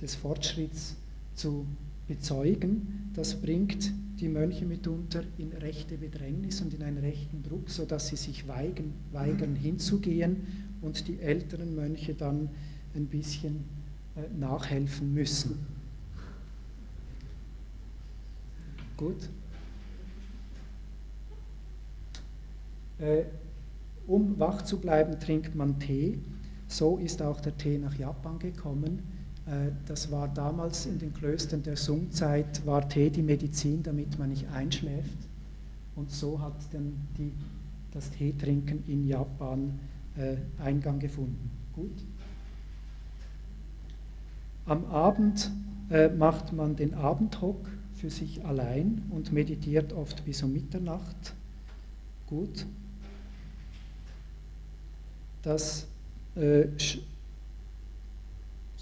des 0.00 0.14
Fortschritts 0.14 0.96
zu 1.34 1.66
bezeugen. 2.08 3.10
Das 3.14 3.40
bringt 3.40 3.92
die 4.20 4.28
Mönche 4.28 4.64
mitunter 4.66 5.24
in 5.38 5.52
rechte 5.52 5.96
Bedrängnis 5.96 6.60
und 6.60 6.72
in 6.74 6.82
einen 6.82 6.98
rechten 6.98 7.42
Druck, 7.42 7.68
sodass 7.68 8.08
sie 8.08 8.16
sich 8.16 8.46
weigern, 8.46 8.92
weigern 9.10 9.56
hinzugehen 9.56 10.46
und 10.80 11.08
die 11.08 11.20
älteren 11.20 11.74
Mönche 11.74 12.14
dann 12.14 12.48
ein 12.94 13.06
bisschen 13.06 13.64
äh, 14.16 14.20
nachhelfen 14.38 15.12
müssen. 15.12 15.58
Gut. 18.96 19.28
Äh, 22.98 23.24
um 24.06 24.38
wach 24.38 24.62
zu 24.62 24.78
bleiben, 24.78 25.18
trinkt 25.18 25.54
man 25.54 25.80
Tee. 25.80 26.18
So 26.68 26.98
ist 26.98 27.22
auch 27.22 27.40
der 27.40 27.56
Tee 27.56 27.78
nach 27.78 27.94
Japan 27.96 28.38
gekommen. 28.38 29.00
Äh, 29.46 29.72
das 29.86 30.10
war 30.10 30.28
damals 30.28 30.86
in 30.86 30.98
den 30.98 31.12
Klöstern 31.12 31.62
der 31.62 31.76
Sung-Zeit, 31.76 32.64
war 32.66 32.88
Tee 32.88 33.10
die 33.10 33.22
Medizin, 33.22 33.82
damit 33.82 34.18
man 34.18 34.30
nicht 34.30 34.48
einschläft. 34.48 35.18
Und 35.96 36.10
so 36.10 36.40
hat 36.40 36.54
dann 36.72 36.94
die, 37.18 37.32
das 37.92 38.10
Teetrinken 38.10 38.84
in 38.86 39.06
Japan 39.06 39.78
äh, 40.16 40.36
Eingang 40.62 40.98
gefunden. 40.98 41.50
Gut. 41.74 42.04
Am 44.66 44.84
Abend 44.86 45.50
äh, 45.90 46.08
macht 46.08 46.52
man 46.52 46.76
den 46.76 46.94
Abendhock 46.94 47.68
für 47.94 48.10
sich 48.10 48.44
allein 48.44 49.02
und 49.10 49.32
meditiert 49.32 49.92
oft 49.92 50.24
bis 50.24 50.42
um 50.42 50.52
Mitternacht. 50.52 51.34
Gut. 52.26 52.66
Das 55.42 55.86
äh, 56.36 56.66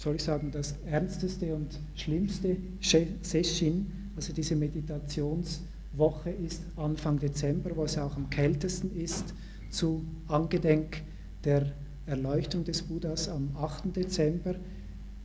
soll 0.01 0.15
ich 0.15 0.23
sagen, 0.23 0.49
das 0.51 0.75
ernsteste 0.87 1.53
und 1.53 1.79
schlimmste 1.95 2.57
Session, 2.81 3.85
also 4.15 4.33
diese 4.33 4.55
Meditationswoche 4.55 6.31
ist 6.31 6.63
Anfang 6.75 7.19
Dezember, 7.19 7.75
wo 7.75 7.83
es 7.83 7.99
auch 7.99 8.15
am 8.15 8.27
kältesten 8.29 8.95
ist, 8.99 9.35
zu 9.69 10.03
Angedenk 10.27 11.03
der 11.43 11.71
Erleuchtung 12.07 12.63
des 12.63 12.81
Buddhas 12.81 13.29
am 13.29 13.55
8. 13.55 13.95
Dezember. 13.95 14.55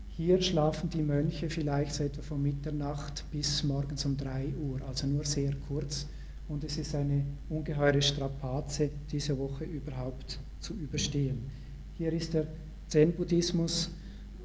Hier 0.09 0.43
schlafen 0.43 0.91
die 0.91 1.03
Mönche 1.03 1.49
vielleicht 1.49 1.95
so 1.95 2.05
etwa 2.05 2.21
von 2.21 2.43
Mitternacht 2.43 3.25
bis 3.33 3.65
morgens 3.65 4.05
um 4.05 4.19
3 4.19 4.49
Uhr, 4.63 4.83
also 4.87 5.07
nur 5.07 5.25
sehr 5.25 5.55
kurz. 5.69 6.07
Und 6.49 6.65
es 6.65 6.77
ist 6.77 6.95
eine 6.95 7.25
ungeheure 7.49 8.03
Strapaze, 8.03 8.91
diese 9.11 9.39
Woche 9.39 9.65
überhaupt 9.65 10.39
zu 10.61 10.75
überstehen. 10.75 11.51
Hier 11.97 12.13
ist 12.13 12.35
der 12.35 12.47
Zen-Buddhismus 12.89 13.91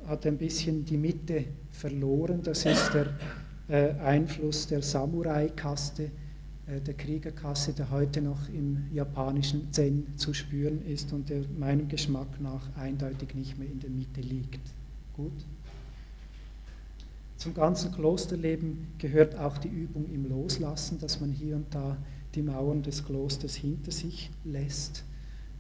hat 0.08 0.26
ein 0.26 0.38
bisschen 0.38 0.86
die 0.86 0.98
Mitte 0.98 1.46
verloren. 1.72 2.42
Das 2.44 2.66
ist 2.66 2.92
der 2.94 3.08
äh, 3.68 3.94
Einfluss 4.00 4.68
der 4.68 4.82
Samurai-Kaste, 4.82 6.12
äh, 6.68 6.82
der 6.82 6.94
Kriegerkaste, 6.94 7.74
der 7.74 7.90
heute 7.90 8.22
noch 8.22 8.50
im 8.50 8.88
japanischen 8.94 9.72
Zen 9.72 10.18
zu 10.18 10.34
spüren 10.34 10.86
ist 10.86 11.14
und 11.14 11.30
der 11.30 11.44
meinem 11.58 11.88
Geschmack 11.88 12.40
nach 12.42 12.76
eindeutig 12.76 13.34
nicht 13.36 13.58
mehr 13.58 13.70
in 13.70 13.80
der 13.80 13.90
Mitte 13.90 14.22
liegt. 14.22 14.62
Gut. 15.14 15.46
Zum 17.38 17.54
ganzen 17.54 17.92
Klosterleben 17.92 18.88
gehört 19.00 19.36
auch 19.36 19.58
die 19.58 19.70
Übung 19.70 20.06
im 20.14 20.30
Loslassen, 20.30 21.00
dass 21.00 21.20
man 21.20 21.32
hier 21.32 21.56
und 21.56 21.74
da 21.74 21.98
die 22.36 22.44
Mauern 22.44 22.84
des 22.84 23.04
Klosters 23.04 23.56
hinter 23.56 23.92
sich 23.92 24.30
lässt, 24.44 25.04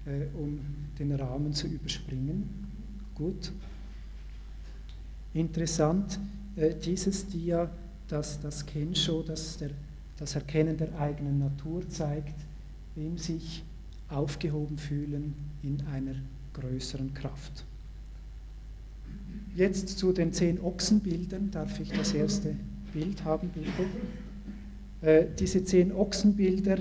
äh, 0.05 0.25
um 0.37 0.59
den 0.99 1.11
Rahmen 1.13 1.53
zu 1.53 1.67
überspringen. 1.67 2.49
Gut. 3.15 3.51
Interessant, 5.33 6.19
äh, 6.55 6.73
dieses 6.73 7.27
Dia, 7.27 7.69
das 8.07 8.39
das 8.41 8.65
Kensho, 8.65 9.23
das 9.23 9.57
der, 9.57 9.69
das 10.17 10.35
Erkennen 10.35 10.77
der 10.77 10.97
eigenen 10.99 11.39
Natur 11.39 11.87
zeigt, 11.89 12.35
im 12.95 13.17
sich 13.17 13.63
aufgehoben 14.09 14.77
fühlen 14.77 15.33
in 15.63 15.81
einer 15.87 16.15
größeren 16.53 17.13
Kraft. 17.13 17.63
Jetzt 19.55 19.97
zu 19.97 20.11
den 20.11 20.33
zehn 20.33 20.59
Ochsenbildern. 20.61 21.51
Darf 21.51 21.79
ich 21.79 21.89
das 21.89 22.13
erste 22.13 22.55
Bild 22.93 23.23
haben, 23.23 23.49
bitte? 23.49 23.69
Äh, 25.01 25.27
diese 25.39 25.63
zehn 25.63 25.93
Ochsenbilder 25.93 26.77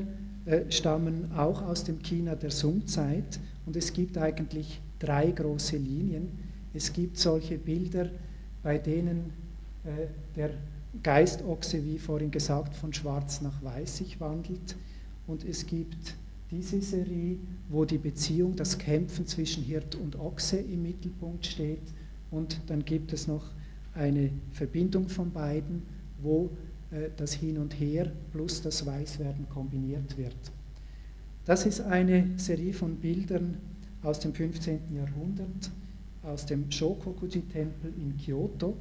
äh, 0.47 0.71
stammen 0.71 1.33
auch 1.37 1.63
aus 1.63 1.85
dem 1.85 2.03
China 2.03 2.35
der 2.35 2.51
Sung-Zeit 2.51 3.39
und 3.67 3.77
es 3.77 3.93
gibt 3.93 4.19
eigentlich 4.19 4.81
drei 4.99 5.31
große 5.31 5.77
Linien. 5.77 6.29
Es 6.75 6.93
gibt 6.93 7.19
solche 7.19 7.59
Bilder, 7.59 8.11
bei 8.63 8.79
denen 8.79 9.33
äh, 9.85 10.07
der 10.37 10.51
Geistochse, 11.03 11.85
wie 11.85 11.99
vorhin 11.99 12.31
gesagt, 12.31 12.75
von 12.75 12.93
schwarz 12.93 13.41
nach 13.41 13.63
weiß 13.63 13.99
sich 13.99 14.21
wandelt. 14.21 14.77
Und 15.27 15.45
es 15.45 15.67
gibt 15.67 16.17
diese 16.51 16.83
Serie, 16.83 17.37
wo 17.69 17.85
die 17.85 17.99
Beziehung, 17.99 18.57
das 18.57 18.77
Kämpfen 18.77 19.27
zwischen 19.27 19.63
Hirt 19.63 19.95
und 19.95 20.19
Ochse 20.19 20.59
im 20.59 20.83
Mittelpunkt 20.83 21.47
steht. 21.47 21.83
Und 22.31 22.61
dann 22.67 22.85
gibt 22.85 23.13
es 23.13 23.29
noch 23.29 23.45
eine 23.95 24.31
Verbindung 24.53 25.09
von 25.09 25.31
beiden, 25.31 25.83
wo 26.21 26.51
äh, 26.91 27.11
das 27.17 27.35
Hin 27.35 27.59
und 27.59 27.79
Her 27.79 28.11
plus 28.33 28.63
das 28.63 28.85
Weißwerden 28.85 29.49
kombiniert 29.49 30.17
wird. 30.19 30.37
Das 31.45 31.67
ist 31.67 31.81
eine 31.81 32.27
Serie 32.37 32.73
von 32.73 32.97
Bildern 32.97 33.57
aus 34.03 34.21
dem 34.21 34.35
15. 34.35 34.95
Jahrhundert 34.95 35.71
aus 36.23 36.47
dem 36.47 36.71
Shokokuji-Tempel 36.71 37.93
in 37.97 38.17
Kyoto, 38.19 38.77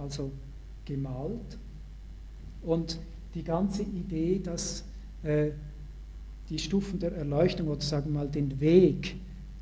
also 0.00 0.30
gemalt. 0.84 1.58
Und 2.62 2.98
die 3.34 3.42
ganze 3.42 3.82
Idee, 3.82 4.40
dass 4.42 4.84
äh, 5.22 5.50
die 6.48 6.58
Stufen 6.58 6.98
der 6.98 7.12
Erleuchtung 7.12 7.68
oder 7.68 7.80
sagen 7.80 8.12
wir 8.12 8.20
mal 8.20 8.28
den 8.28 8.58
Weg 8.60 9.16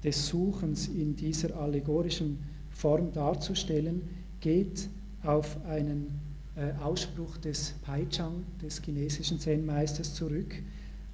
des 0.05 0.29
Suchens 0.29 0.89
in 0.89 1.17
dieser 1.17 1.57
allegorischen 1.57 2.39
Form 2.71 3.13
darzustellen, 3.13 4.03
geht 4.41 4.89
auf 5.23 5.57
einen 5.67 6.21
äh, 6.55 6.73
Ausspruch 6.83 7.39
des 7.39 7.75
Paichang, 7.83 8.45
des 8.63 8.81
chinesischen 8.83 9.41
Zen-Meisters, 9.41 10.15
zurück. 10.15 10.55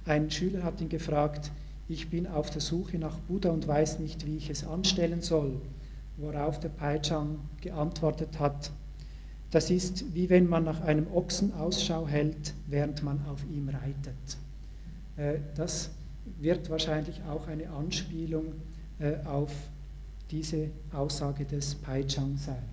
Ein 0.05 0.29
Schüler 0.29 0.63
hat 0.63 0.81
ihn 0.81 0.89
gefragt, 0.89 1.51
ich 1.89 2.09
bin 2.09 2.27
auf 2.27 2.49
der 2.49 2.61
Suche 2.61 2.97
nach 2.97 3.17
Buddha 3.19 3.49
und 3.49 3.67
weiß 3.67 3.99
nicht, 3.99 4.25
wie 4.25 4.37
ich 4.37 4.49
es 4.49 4.65
anstellen 4.65 5.21
soll 5.21 5.59
worauf 6.17 6.59
der 6.59 6.69
Paichang 6.69 7.39
geantwortet 7.61 8.39
hat, 8.39 8.71
das 9.51 9.69
ist 9.69 10.15
wie 10.15 10.29
wenn 10.29 10.47
man 10.47 10.63
nach 10.63 10.81
einem 10.81 11.07
Ochsen 11.13 11.53
Ausschau 11.53 12.07
hält, 12.07 12.53
während 12.67 13.03
man 13.03 13.23
auf 13.27 13.43
ihm 13.51 13.69
reitet. 13.69 14.37
Äh, 15.15 15.39
das 15.55 15.91
wird 16.39 16.69
wahrscheinlich 16.69 17.21
auch 17.29 17.47
eine 17.47 17.69
Anspielung 17.69 18.53
äh, 18.99 19.15
auf 19.25 19.51
diese 20.31 20.69
Aussage 20.91 21.45
des 21.45 21.75
Paichang 21.75 22.37
sein. 22.37 22.63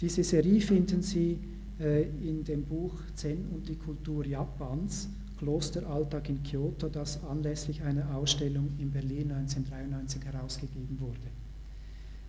Diese 0.00 0.22
Serie 0.22 0.60
finden 0.60 1.00
Sie 1.00 1.38
äh, 1.80 2.02
in 2.02 2.44
dem 2.44 2.64
Buch 2.64 2.92
Zen 3.14 3.46
und 3.54 3.68
die 3.68 3.76
Kultur 3.76 4.26
Japans, 4.26 5.08
Klosteralltag 5.38 6.28
in 6.28 6.42
Kyoto, 6.42 6.88
das 6.88 7.22
anlässlich 7.24 7.82
einer 7.82 8.14
Ausstellung 8.14 8.68
in 8.78 8.90
Berlin 8.90 9.32
1993 9.32 10.24
herausgegeben 10.24 10.98
wurde. 11.00 11.45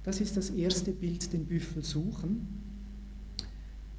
Das 0.08 0.22
ist 0.22 0.38
das 0.38 0.52
erste 0.52 0.92
Bild, 0.92 1.34
den 1.34 1.44
Büffel 1.44 1.84
suchen. 1.84 2.48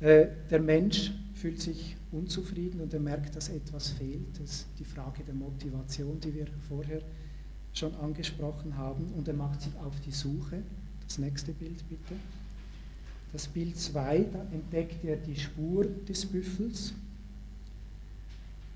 Äh, 0.00 0.28
der 0.50 0.58
Mensch 0.58 1.12
fühlt 1.34 1.60
sich 1.60 1.96
unzufrieden 2.12 2.80
und 2.80 2.94
er 2.94 3.00
merkt, 3.00 3.36
dass 3.36 3.50
etwas 3.50 3.90
fehlt. 3.90 4.40
Das 4.40 4.50
ist 4.50 4.66
die 4.78 4.86
Frage 4.86 5.22
der 5.22 5.34
Motivation, 5.34 6.18
die 6.18 6.34
wir 6.34 6.46
vorher 6.66 7.02
schon 7.74 7.94
angesprochen 7.96 8.74
haben. 8.74 9.12
Und 9.18 9.28
er 9.28 9.34
macht 9.34 9.60
sich 9.60 9.76
auf 9.84 10.00
die 10.00 10.10
Suche. 10.10 10.62
Das 11.06 11.18
nächste 11.18 11.52
Bild 11.52 11.86
bitte. 11.90 12.14
Das 13.34 13.46
Bild 13.46 13.76
2, 13.76 14.30
da 14.32 14.46
entdeckt 14.50 15.04
er 15.04 15.16
die 15.18 15.36
Spur 15.36 15.84
des 16.08 16.24
Büffels. 16.24 16.94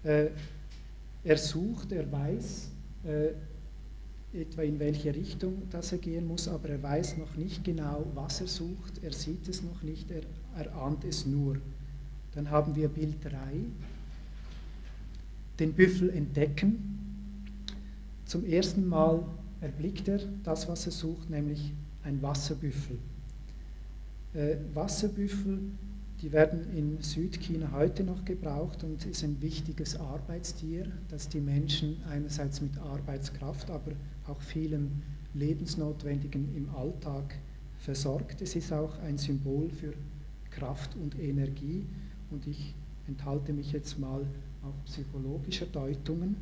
Äh, 0.04 0.26
er 1.24 1.38
sucht, 1.38 1.92
er 1.92 2.12
weiß 2.12 2.68
äh, 3.04 3.28
etwa 4.34 4.62
in 4.62 4.78
welche 4.78 5.14
Richtung 5.14 5.62
das 5.70 5.92
er 5.92 5.98
gehen 5.98 6.26
muss, 6.26 6.48
aber 6.48 6.70
er 6.70 6.82
weiß 6.82 7.18
noch 7.18 7.36
nicht 7.36 7.64
genau, 7.64 8.06
was 8.14 8.40
er 8.40 8.46
sucht, 8.46 9.02
er 9.02 9.12
sieht 9.12 9.48
es 9.48 9.62
noch 9.62 9.82
nicht, 9.82 10.10
er, 10.10 10.22
er 10.56 10.74
ahnt 10.74 11.04
es 11.04 11.26
nur. 11.26 11.56
Dann 12.34 12.50
haben 12.50 12.74
wir 12.74 12.88
Bild 12.88 13.16
3, 13.24 13.30
den 15.58 15.72
Büffel 15.74 16.10
entdecken. 16.10 16.98
Zum 18.24 18.46
ersten 18.46 18.88
Mal 18.88 19.22
erblickt 19.60 20.08
er 20.08 20.20
das, 20.42 20.66
was 20.68 20.86
er 20.86 20.92
sucht, 20.92 21.28
nämlich 21.28 21.72
ein 22.04 22.22
Wasserbüffel. 22.22 22.98
Äh, 24.34 24.56
Wasserbüffel, 24.72 25.60
die 26.22 26.30
werden 26.30 26.72
in 26.76 27.02
Südchina 27.02 27.72
heute 27.72 28.04
noch 28.04 28.24
gebraucht 28.24 28.84
und 28.84 29.04
ist 29.04 29.24
ein 29.24 29.42
wichtiges 29.42 29.98
Arbeitstier, 29.98 30.86
das 31.08 31.28
die 31.28 31.40
Menschen 31.40 31.96
einerseits 32.08 32.60
mit 32.60 32.78
Arbeitskraft, 32.78 33.68
aber 33.70 33.90
auch 34.28 34.40
vielem 34.40 35.02
Lebensnotwendigen 35.34 36.54
im 36.54 36.68
Alltag 36.76 37.34
versorgt. 37.78 38.40
Es 38.40 38.54
ist 38.54 38.72
auch 38.72 38.96
ein 39.00 39.18
Symbol 39.18 39.68
für 39.70 39.94
Kraft 40.52 40.94
und 40.94 41.18
Energie 41.18 41.84
und 42.30 42.46
ich 42.46 42.72
enthalte 43.08 43.52
mich 43.52 43.72
jetzt 43.72 43.98
mal 43.98 44.24
auch 44.62 44.84
psychologischer 44.84 45.66
Deutungen. 45.66 46.36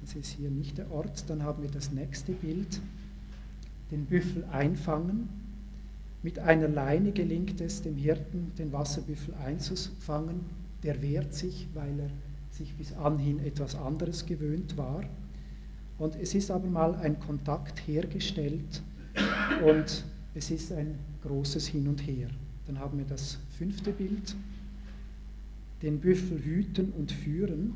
Das 0.00 0.16
ist 0.16 0.32
hier 0.32 0.50
nicht 0.50 0.76
der 0.76 0.90
Ort. 0.90 1.30
Dann 1.30 1.44
haben 1.44 1.62
wir 1.62 1.70
das 1.70 1.92
nächste 1.92 2.32
Bild, 2.32 2.80
den 3.92 4.06
Büffel 4.06 4.44
einfangen. 4.46 5.43
Mit 6.24 6.38
einer 6.38 6.68
Leine 6.68 7.12
gelingt 7.12 7.60
es 7.60 7.82
dem 7.82 7.96
Hirten, 7.96 8.52
den 8.56 8.72
Wasserbüffel 8.72 9.34
einzufangen. 9.34 10.40
Der 10.82 11.02
wehrt 11.02 11.34
sich, 11.34 11.68
weil 11.74 12.00
er 12.00 12.10
sich 12.48 12.74
bis 12.76 12.94
anhin 12.94 13.40
etwas 13.40 13.74
anderes 13.74 14.24
gewöhnt 14.24 14.78
war. 14.78 15.02
Und 15.98 16.16
es 16.16 16.34
ist 16.34 16.50
aber 16.50 16.66
mal 16.66 16.94
ein 16.94 17.20
Kontakt 17.20 17.86
hergestellt 17.86 18.82
und 19.66 20.06
es 20.34 20.50
ist 20.50 20.72
ein 20.72 20.98
großes 21.24 21.66
Hin 21.66 21.86
und 21.88 22.00
Her. 22.06 22.30
Dann 22.66 22.78
haben 22.78 22.96
wir 22.96 23.04
das 23.04 23.38
fünfte 23.58 23.92
Bild, 23.92 24.34
den 25.82 26.00
Büffel 26.00 26.42
hüten 26.42 26.90
und 26.92 27.12
führen. 27.12 27.74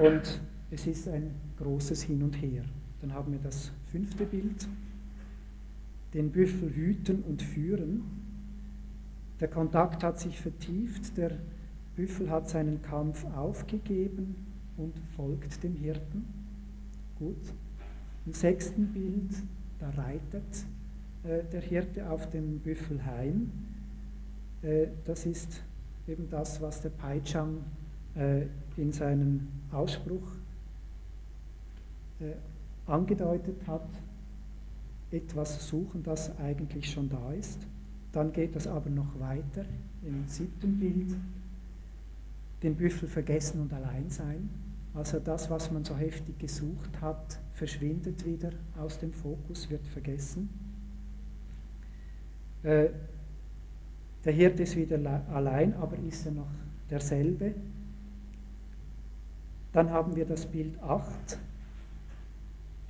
Und 0.00 0.40
es 0.70 0.86
ist 0.86 1.08
ein 1.08 1.34
großes 1.58 2.02
Hin 2.02 2.22
und 2.22 2.40
Her. 2.40 2.64
Dann 3.02 3.12
haben 3.12 3.32
wir 3.32 3.38
das 3.38 3.70
fünfte 3.92 4.24
Bild, 4.24 4.66
den 6.14 6.30
Büffel 6.30 6.74
hüten 6.74 7.22
und 7.22 7.42
führen. 7.42 8.02
Der 9.40 9.48
Kontakt 9.48 10.02
hat 10.02 10.18
sich 10.18 10.40
vertieft, 10.40 11.16
der 11.18 11.32
Büffel 11.96 12.30
hat 12.30 12.48
seinen 12.48 12.80
Kampf 12.80 13.26
aufgegeben 13.36 14.36
und 14.78 14.94
folgt 15.16 15.62
dem 15.62 15.74
Hirten. 15.74 16.24
Gut. 17.18 17.52
Im 18.24 18.32
sechsten 18.32 18.86
Bild, 18.92 19.34
da 19.78 19.90
reitet 19.90 20.64
äh, 21.24 21.44
der 21.52 21.60
Hirte 21.60 22.08
auf 22.10 22.30
dem 22.30 22.60
Büffel 22.60 23.04
heim. 23.04 23.50
Äh, 24.62 24.86
das 25.04 25.26
ist 25.26 25.62
eben 26.08 26.30
das, 26.30 26.62
was 26.62 26.80
der 26.80 26.90
Paichang 26.90 27.58
äh, 28.16 28.42
in 28.76 28.92
seinem 28.92 29.48
Ausspruch 29.72 30.32
äh, 32.20 32.32
angedeutet 32.86 33.56
hat, 33.66 33.88
etwas 35.10 35.68
suchen, 35.68 36.02
das 36.02 36.36
eigentlich 36.38 36.90
schon 36.90 37.08
da 37.08 37.32
ist. 37.32 37.58
Dann 38.12 38.32
geht 38.32 38.56
das 38.56 38.66
aber 38.66 38.90
noch 38.90 39.18
weiter 39.18 39.64
im 40.02 40.26
siebten 40.26 40.78
Bild, 40.78 41.14
den 42.62 42.74
Büffel 42.74 43.08
vergessen 43.08 43.60
und 43.60 43.72
allein 43.72 44.10
sein. 44.10 44.50
Also 44.94 45.20
das, 45.20 45.48
was 45.50 45.70
man 45.70 45.84
so 45.84 45.96
heftig 45.96 46.38
gesucht 46.38 47.00
hat, 47.00 47.38
verschwindet 47.54 48.24
wieder 48.26 48.50
aus 48.76 48.98
dem 48.98 49.12
Fokus, 49.12 49.70
wird 49.70 49.86
vergessen. 49.86 50.48
Äh, 52.62 52.88
der 54.24 54.32
Hirte 54.32 54.64
ist 54.64 54.76
wieder 54.76 54.98
allein, 55.32 55.74
aber 55.74 55.96
ist 55.98 56.26
er 56.26 56.32
noch 56.32 56.50
derselbe. 56.90 57.54
Dann 59.72 59.90
haben 59.90 60.16
wir 60.16 60.24
das 60.24 60.46
Bild 60.46 60.80
8. 60.82 61.38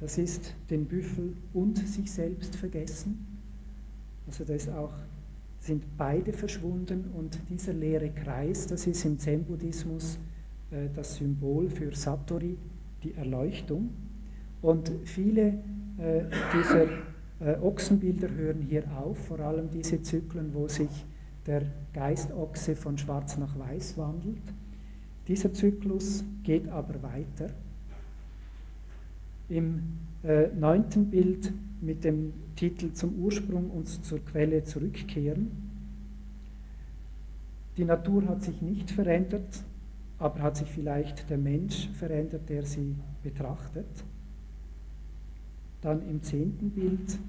Das 0.00 0.16
ist 0.16 0.54
den 0.70 0.86
Büffel 0.86 1.34
und 1.52 1.76
sich 1.78 2.10
selbst 2.10 2.56
vergessen. 2.56 3.26
Also 4.26 4.44
da 4.44 4.54
ist 4.54 4.70
auch, 4.70 4.92
sind 5.60 5.84
beide 5.98 6.32
verschwunden 6.32 7.10
und 7.16 7.38
dieser 7.50 7.74
leere 7.74 8.10
Kreis, 8.10 8.66
das 8.66 8.86
ist 8.86 9.04
im 9.04 9.18
Zen-Buddhismus 9.18 10.18
äh, 10.70 10.88
das 10.94 11.16
Symbol 11.16 11.68
für 11.68 11.94
Satori, 11.94 12.56
die 13.02 13.14
Erleuchtung. 13.14 13.90
Und 14.62 14.90
viele 15.04 15.58
äh, 15.98 16.24
dieser 16.54 16.84
äh, 17.40 17.58
Ochsenbilder 17.60 18.30
hören 18.30 18.62
hier 18.62 18.84
auf, 18.96 19.18
vor 19.18 19.40
allem 19.40 19.70
diese 19.70 20.00
Zyklen, 20.02 20.54
wo 20.54 20.68
sich 20.68 21.04
der 21.46 21.62
Geistochse 21.92 22.76
von 22.76 22.96
schwarz 22.96 23.36
nach 23.36 23.58
weiß 23.58 23.98
wandelt. 23.98 24.42
Dieser 25.30 25.52
Zyklus 25.52 26.24
geht 26.42 26.66
aber 26.70 27.00
weiter. 27.04 27.52
Im 29.48 29.80
äh, 30.24 30.48
neunten 30.48 31.08
Bild 31.08 31.52
mit 31.80 32.02
dem 32.02 32.32
Titel 32.56 32.92
Zum 32.94 33.14
Ursprung 33.14 33.70
und 33.70 33.86
zur 33.86 34.18
Quelle 34.24 34.64
zurückkehren. 34.64 35.52
Die 37.76 37.84
Natur 37.84 38.26
hat 38.26 38.42
sich 38.42 38.60
nicht 38.60 38.90
verändert, 38.90 39.62
aber 40.18 40.40
hat 40.42 40.56
sich 40.56 40.68
vielleicht 40.68 41.30
der 41.30 41.38
Mensch 41.38 41.88
verändert, 41.90 42.48
der 42.48 42.66
sie 42.66 42.96
betrachtet. 43.22 43.86
Dann 45.80 46.02
im 46.10 46.24
zehnten 46.24 46.70
Bild, 46.70 47.20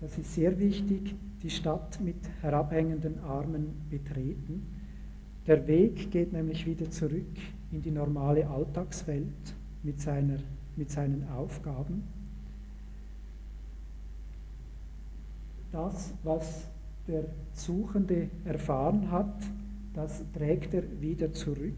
das 0.00 0.18
ist 0.18 0.34
sehr 0.36 0.56
wichtig, 0.60 1.16
die 1.42 1.50
Stadt 1.50 2.00
mit 2.00 2.28
herabhängenden 2.42 3.18
Armen 3.24 3.70
betreten. 3.90 4.81
Der 5.46 5.66
Weg 5.66 6.10
geht 6.10 6.32
nämlich 6.32 6.66
wieder 6.66 6.90
zurück 6.90 7.36
in 7.72 7.82
die 7.82 7.90
normale 7.90 8.48
Alltagswelt 8.48 9.26
mit, 9.82 10.00
seiner, 10.00 10.38
mit 10.76 10.90
seinen 10.90 11.28
Aufgaben. 11.28 12.04
Das, 15.72 16.12
was 16.22 16.68
der 17.08 17.24
Suchende 17.54 18.28
erfahren 18.44 19.10
hat, 19.10 19.34
das 19.94 20.22
trägt 20.32 20.74
er 20.74 20.84
wieder 21.00 21.32
zurück 21.32 21.74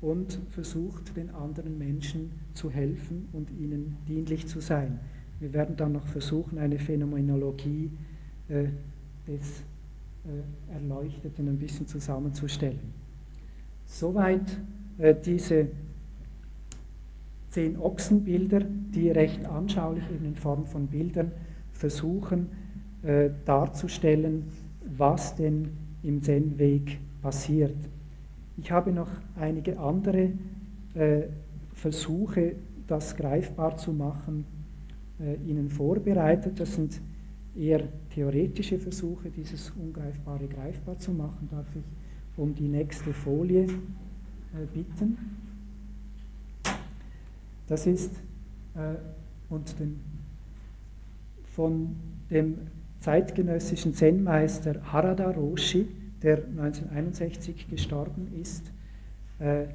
und 0.00 0.38
versucht 0.50 1.16
den 1.16 1.30
anderen 1.30 1.78
Menschen 1.78 2.32
zu 2.54 2.70
helfen 2.70 3.28
und 3.32 3.50
ihnen 3.50 3.96
dienlich 4.06 4.46
zu 4.46 4.60
sein. 4.60 5.00
Wir 5.40 5.52
werden 5.52 5.76
dann 5.76 5.92
noch 5.92 6.06
versuchen, 6.06 6.58
eine 6.58 6.78
Phänomenologie 6.78 7.90
äh, 8.48 8.66
des 9.26 9.62
äh, 10.24 10.72
Erleuchteten 10.74 11.48
ein 11.48 11.58
bisschen 11.58 11.86
zusammenzustellen. 11.86 12.92
Soweit 13.84 14.58
äh, 14.98 15.14
diese 15.14 15.68
zehn 17.50 17.78
Ochsenbilder, 17.78 18.60
die 18.60 19.10
recht 19.10 19.44
anschaulich 19.46 20.04
in 20.24 20.34
Form 20.34 20.66
von 20.66 20.86
Bildern 20.86 21.32
versuchen 21.72 22.48
äh, 23.02 23.30
darzustellen, 23.44 24.44
was 24.96 25.34
denn 25.34 25.70
im 26.02 26.22
Zen-Weg 26.22 26.98
passiert. 27.20 27.76
Ich 28.56 28.70
habe 28.70 28.92
noch 28.92 29.10
einige 29.36 29.78
andere 29.78 30.30
äh, 30.94 31.22
Versuche, 31.74 32.54
das 32.86 33.16
greifbar 33.16 33.76
zu 33.76 33.92
machen, 33.92 34.44
äh, 35.20 35.34
Ihnen 35.48 35.68
vorbereitet. 35.68 36.60
Das 36.60 36.74
sind 36.74 37.00
eher 37.56 37.82
theoretische 38.14 38.78
Versuche, 38.78 39.30
dieses 39.30 39.70
Ungreifbare 39.70 40.46
greifbar 40.46 40.98
zu 40.98 41.12
machen, 41.12 41.48
darf 41.50 41.66
ich 41.74 41.82
um 42.36 42.54
die 42.54 42.68
nächste 42.68 43.12
Folie 43.12 43.64
äh, 43.64 44.66
bitten. 44.72 45.18
Das 47.66 47.86
ist 47.86 48.14
äh, 48.74 48.94
und 49.50 49.78
den, 49.78 50.00
von 51.54 51.96
dem 52.30 52.58
zeitgenössischen 53.00 53.92
Zen-Meister 53.94 54.92
Harada 54.92 55.30
Roshi, 55.30 55.88
der 56.22 56.38
1961 56.38 57.68
gestorben 57.68 58.28
ist, 58.40 58.72
äh, 59.38 59.66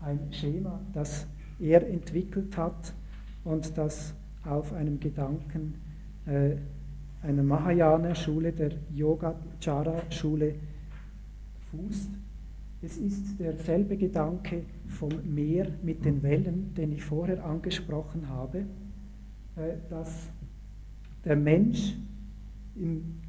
ein 0.00 0.32
Schema, 0.32 0.80
das 0.92 1.26
er 1.60 1.86
entwickelt 1.88 2.56
hat 2.56 2.92
und 3.44 3.76
das 3.78 4.14
auf 4.44 4.72
einem 4.72 4.98
Gedanken 4.98 5.74
äh, 6.26 6.56
einer 7.24 7.42
Mahayana-Schule, 7.42 8.52
der 8.52 8.72
Yogacara-Schule, 8.94 10.54
fußt. 11.70 12.10
Es 12.82 12.98
ist 12.98 13.40
derselbe 13.40 13.96
Gedanke 13.96 14.62
vom 14.88 15.10
Meer 15.24 15.68
mit 15.82 16.04
den 16.04 16.22
Wellen, 16.22 16.74
den 16.74 16.92
ich 16.92 17.02
vorher 17.02 17.44
angesprochen 17.44 18.28
habe, 18.28 18.58
äh, 19.56 19.76
dass 19.88 20.28
der 21.24 21.36
Mensch 21.36 21.94
im 22.76 23.20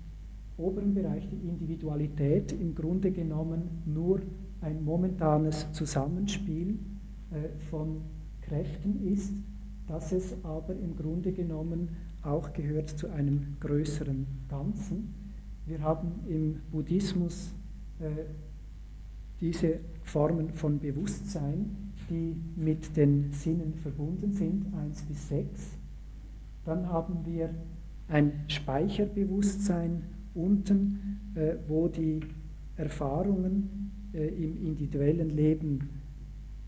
oberen 0.57 0.93
Bereich, 0.93 1.27
die 1.29 1.47
Individualität, 1.47 2.51
im 2.51 2.75
Grunde 2.75 3.11
genommen 3.11 3.81
nur 3.85 4.21
ein 4.61 4.83
momentanes 4.83 5.71
Zusammenspiel 5.71 6.77
äh, 7.31 7.59
von 7.69 8.01
Kräften 8.41 9.07
ist, 9.07 9.33
dass 9.87 10.11
es 10.11 10.35
aber 10.43 10.73
im 10.73 10.95
Grunde 10.97 11.31
genommen 11.31 11.89
auch 12.25 12.53
gehört 12.53 12.89
zu 12.89 13.09
einem 13.09 13.57
größeren 13.59 14.25
Ganzen. 14.49 15.13
Wir 15.65 15.81
haben 15.81 16.11
im 16.27 16.61
Buddhismus 16.71 17.53
äh, 17.99 18.25
diese 19.41 19.79
Formen 20.03 20.53
von 20.53 20.79
Bewusstsein, 20.79 21.93
die 22.09 22.35
mit 22.55 22.95
den 22.95 23.31
Sinnen 23.31 23.73
verbunden 23.75 24.31
sind, 24.31 24.73
1 24.75 25.03
bis 25.03 25.29
6. 25.29 25.77
Dann 26.63 26.89
haben 26.89 27.25
wir 27.25 27.49
ein 28.07 28.45
Speicherbewusstsein 28.47 30.03
unten, 30.33 31.19
äh, 31.35 31.55
wo 31.67 31.87
die 31.87 32.21
Erfahrungen 32.75 33.91
äh, 34.13 34.27
im 34.27 34.65
individuellen 34.65 35.29
Leben 35.29 35.89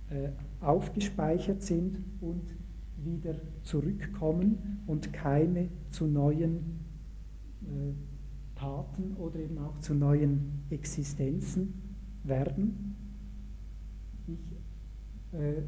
äh, 0.10 0.30
aufgespeichert 0.62 1.62
sind 1.62 1.98
und 2.22 2.41
wieder 3.04 3.36
zurückkommen 3.64 4.82
und 4.88 5.14
Keime 5.14 5.70
zu 5.90 6.08
neuen 6.08 6.80
äh, 7.64 7.94
Taten 8.56 9.16
oder 9.18 9.40
eben 9.40 9.58
auch 9.60 9.80
zu 9.80 9.94
neuen 9.94 10.64
Existenzen 10.70 11.74
werden. 12.24 12.96
Ich 14.28 15.38
äh, 15.40 15.62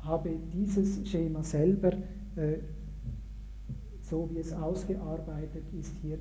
habe 0.00 0.30
dieses 0.52 1.08
Schema 1.08 1.42
selber, 1.42 1.92
äh, 2.36 2.58
so 4.02 4.28
wie 4.32 4.38
es 4.38 4.52
ausgearbeitet 4.52 5.64
ist, 5.78 5.96
hier 6.02 6.18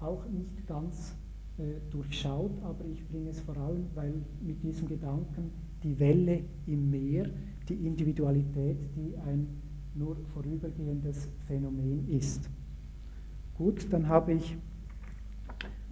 auch 0.00 0.28
nicht 0.28 0.66
ganz 0.66 1.14
äh, 1.58 1.80
durchschaut, 1.90 2.52
aber 2.62 2.84
ich 2.84 3.06
bringe 3.08 3.30
es 3.30 3.40
vor 3.40 3.56
allem, 3.56 3.86
weil 3.94 4.12
mit 4.42 4.62
diesem 4.62 4.88
Gedanken 4.88 5.50
die 5.82 5.98
Welle 5.98 6.40
im 6.66 6.90
Meer, 6.90 7.30
die 7.68 7.74
Individualität, 7.74 8.78
die 8.96 9.16
ein 9.26 9.46
nur 9.94 10.16
vorübergehendes 10.34 11.28
Phänomen 11.46 12.08
ist. 12.08 12.48
Gut, 13.56 13.86
dann 13.90 14.08
habe 14.08 14.34
ich 14.34 14.56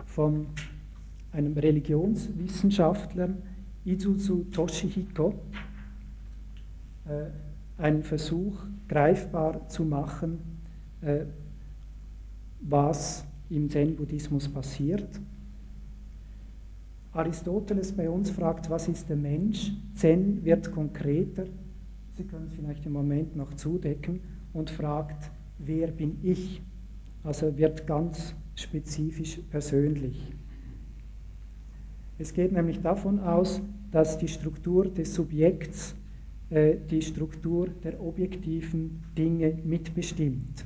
von 0.07 0.47
einem 1.33 1.57
Religionswissenschaftler, 1.57 3.31
Izuzu 3.85 4.45
Toshihiko, 4.53 5.35
äh, 7.07 7.27
einen 7.77 8.03
Versuch 8.03 8.65
greifbar 8.89 9.69
zu 9.69 9.85
machen, 9.85 10.39
äh, 11.01 11.25
was 12.61 13.25
im 13.51 13.69
Zen-Buddhismus 13.69 14.49
passiert. 14.49 15.09
Aristoteles 17.13 17.93
bei 17.93 18.09
uns 18.09 18.31
fragt, 18.31 18.71
was 18.71 18.89
ist 18.89 19.09
der 19.09 19.17
Mensch? 19.17 19.73
Zen 19.95 20.45
wird 20.45 20.73
konkreter. 20.73 21.45
Sie 22.17 22.25
können 22.25 22.47
es 22.47 22.55
vielleicht 22.55 22.87
im 22.87 22.93
Moment 22.93 23.35
noch 23.35 23.55
zudecken 23.55 24.21
und 24.53 24.71
fragt, 24.71 25.31
wer 25.59 25.89
bin 25.89 26.19
ich? 26.23 26.63
Also 27.25 27.57
wird 27.57 27.87
ganz 27.87 28.35
spezifisch 28.55 29.41
persönlich. 29.51 30.33
Es 32.19 32.33
geht 32.33 32.53
nämlich 32.53 32.81
davon 32.81 33.19
aus, 33.19 33.61
dass 33.91 34.19
die 34.19 34.29
Struktur 34.29 34.87
des 34.87 35.15
Subjekts 35.15 35.97
äh, 36.51 36.77
die 36.89 37.03
Struktur 37.03 37.69
der 37.83 38.01
objektiven 38.01 39.03
Dinge 39.19 39.59
mitbestimmt. 39.65 40.65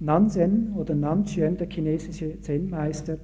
Nansen 0.00 0.72
oder 0.74 0.94
Nanchen, 0.94 1.58
der 1.58 1.68
chinesische 1.68 2.40
Zen-Meister, 2.40 3.18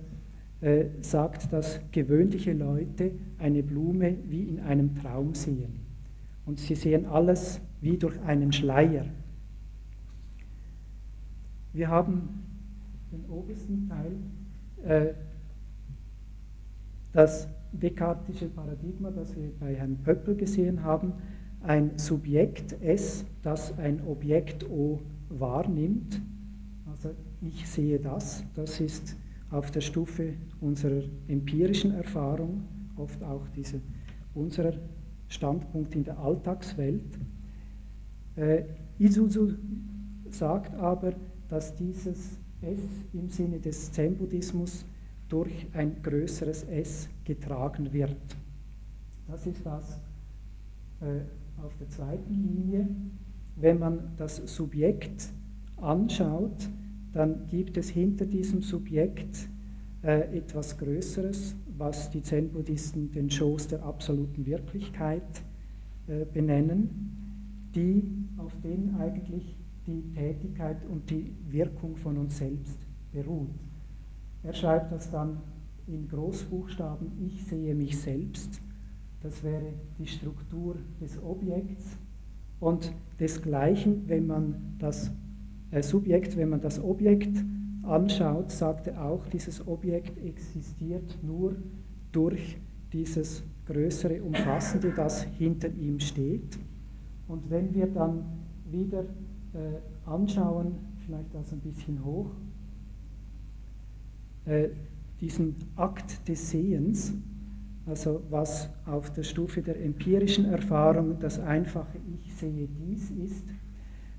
äh, 0.60 0.86
sagt, 1.00 1.52
dass 1.52 1.80
gewöhnliche 1.92 2.52
Leute 2.52 3.12
eine 3.38 3.62
Blume 3.62 4.16
wie 4.28 4.42
in 4.42 4.60
einem 4.60 4.94
Traum 4.94 5.34
sehen. 5.34 5.83
Und 6.46 6.60
sie 6.60 6.74
sehen 6.74 7.06
alles 7.06 7.60
wie 7.80 7.96
durch 7.96 8.20
einen 8.20 8.52
Schleier. 8.52 9.06
Wir 11.72 11.88
haben 11.88 12.44
den 13.10 13.28
obersten 13.30 13.88
Teil, 13.88 14.16
äh, 14.84 15.14
das 17.12 17.48
Descartesche 17.72 18.46
Paradigma, 18.48 19.10
das 19.10 19.34
wir 19.34 19.50
bei 19.58 19.74
Herrn 19.74 19.96
Pöppel 20.04 20.36
gesehen 20.36 20.82
haben, 20.82 21.12
ein 21.62 21.98
Subjekt 21.98 22.80
S, 22.82 23.24
das 23.42 23.76
ein 23.78 24.06
Objekt 24.06 24.68
O 24.68 25.00
wahrnimmt. 25.28 26.20
Also 26.86 27.10
ich 27.40 27.68
sehe 27.68 27.98
das, 27.98 28.44
das 28.54 28.80
ist 28.80 29.16
auf 29.50 29.70
der 29.70 29.80
Stufe 29.80 30.34
unserer 30.60 31.02
empirischen 31.28 31.92
Erfahrung, 31.92 32.62
oft 32.96 33.22
auch 33.22 33.48
diese, 33.48 33.80
unserer 34.34 34.74
Standpunkt 35.34 35.94
in 35.94 36.04
der 36.04 36.18
Alltagswelt. 36.18 37.18
Äh, 38.36 38.64
Isuzu 38.98 39.54
sagt 40.30 40.74
aber, 40.74 41.12
dass 41.48 41.74
dieses 41.74 42.38
S 42.62 42.80
im 43.12 43.28
Sinne 43.28 43.60
des 43.60 43.92
Zen-Buddhismus 43.92 44.84
durch 45.28 45.66
ein 45.72 46.02
größeres 46.02 46.64
S 46.64 47.08
getragen 47.24 47.92
wird. 47.92 48.16
Das 49.26 49.46
ist 49.46 49.64
das 49.64 50.00
äh, 51.00 51.20
auf 51.62 51.76
der 51.76 51.88
zweiten 51.88 52.34
Linie. 52.34 52.88
Wenn 53.56 53.78
man 53.78 54.12
das 54.16 54.36
Subjekt 54.36 55.32
anschaut, 55.76 56.68
dann 57.12 57.46
gibt 57.46 57.76
es 57.76 57.88
hinter 57.88 58.26
diesem 58.26 58.62
Subjekt 58.62 59.48
äh, 60.02 60.36
etwas 60.36 60.76
Größeres, 60.76 61.54
was 61.76 62.10
die 62.10 62.22
Zen-Buddhisten 62.22 63.12
den 63.12 63.30
Schoß 63.30 63.68
der 63.68 63.82
absoluten 63.82 64.46
Wirklichkeit 64.46 65.42
äh, 66.06 66.24
benennen, 66.24 67.70
die, 67.74 68.02
auf 68.38 68.52
denen 68.62 68.96
eigentlich 69.00 69.56
die 69.86 70.02
Tätigkeit 70.12 70.86
und 70.86 71.10
die 71.10 71.34
Wirkung 71.48 71.96
von 71.96 72.16
uns 72.16 72.38
selbst 72.38 72.78
beruht. 73.12 73.50
Er 74.42 74.54
schreibt 74.54 74.92
das 74.92 75.10
dann 75.10 75.38
in 75.86 76.08
Großbuchstaben, 76.08 77.12
ich 77.26 77.44
sehe 77.44 77.74
mich 77.74 77.98
selbst. 77.98 78.60
Das 79.22 79.42
wäre 79.42 79.72
die 79.98 80.06
Struktur 80.06 80.76
des 81.00 81.22
Objekts. 81.22 81.96
Und 82.60 82.92
desgleichen, 83.18 84.04
wenn 84.06 84.26
man 84.26 84.76
das 84.78 85.10
äh, 85.70 85.82
Subjekt, 85.82 86.36
wenn 86.36 86.50
man 86.50 86.60
das 86.60 86.82
Objekt 86.82 87.36
anschaut, 87.86 88.50
sagt 88.50 88.88
er 88.88 89.04
auch, 89.04 89.26
dieses 89.26 89.66
Objekt 89.66 90.18
existiert 90.18 91.18
nur 91.22 91.56
durch 92.12 92.56
dieses 92.92 93.42
größere 93.66 94.22
Umfassende, 94.22 94.92
das 94.94 95.24
hinter 95.24 95.68
ihm 95.68 96.00
steht. 96.00 96.58
Und 97.28 97.50
wenn 97.50 97.74
wir 97.74 97.86
dann 97.86 98.24
wieder 98.70 99.00
äh, 99.54 99.80
anschauen, 100.06 100.74
vielleicht 101.04 101.34
das 101.34 101.52
ein 101.52 101.60
bisschen 101.60 102.04
hoch, 102.04 102.30
äh, 104.44 104.68
diesen 105.20 105.56
Akt 105.76 106.28
des 106.28 106.50
Sehens, 106.50 107.14
also 107.86 108.22
was 108.30 108.68
auf 108.86 109.12
der 109.12 109.22
Stufe 109.22 109.62
der 109.62 109.82
empirischen 109.82 110.46
Erfahrung 110.46 111.18
das 111.18 111.38
einfache 111.38 111.98
Ich 112.18 112.34
sehe 112.34 112.68
dies 112.68 113.10
ist, 113.10 113.44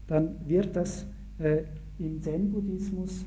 dann 0.07 0.47
wird 0.47 0.75
das 0.75 1.05
äh, 1.39 1.63
im 1.97 2.21
Zen-Buddhismus 2.21 3.25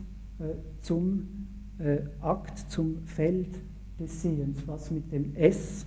zum 0.80 1.48
äh, 1.78 1.98
Akt, 2.20 2.58
zum 2.70 3.06
Feld 3.06 3.50
des 3.98 4.22
Sehens, 4.22 4.66
was 4.66 4.90
mit 4.90 5.10
dem 5.12 5.34
S 5.34 5.86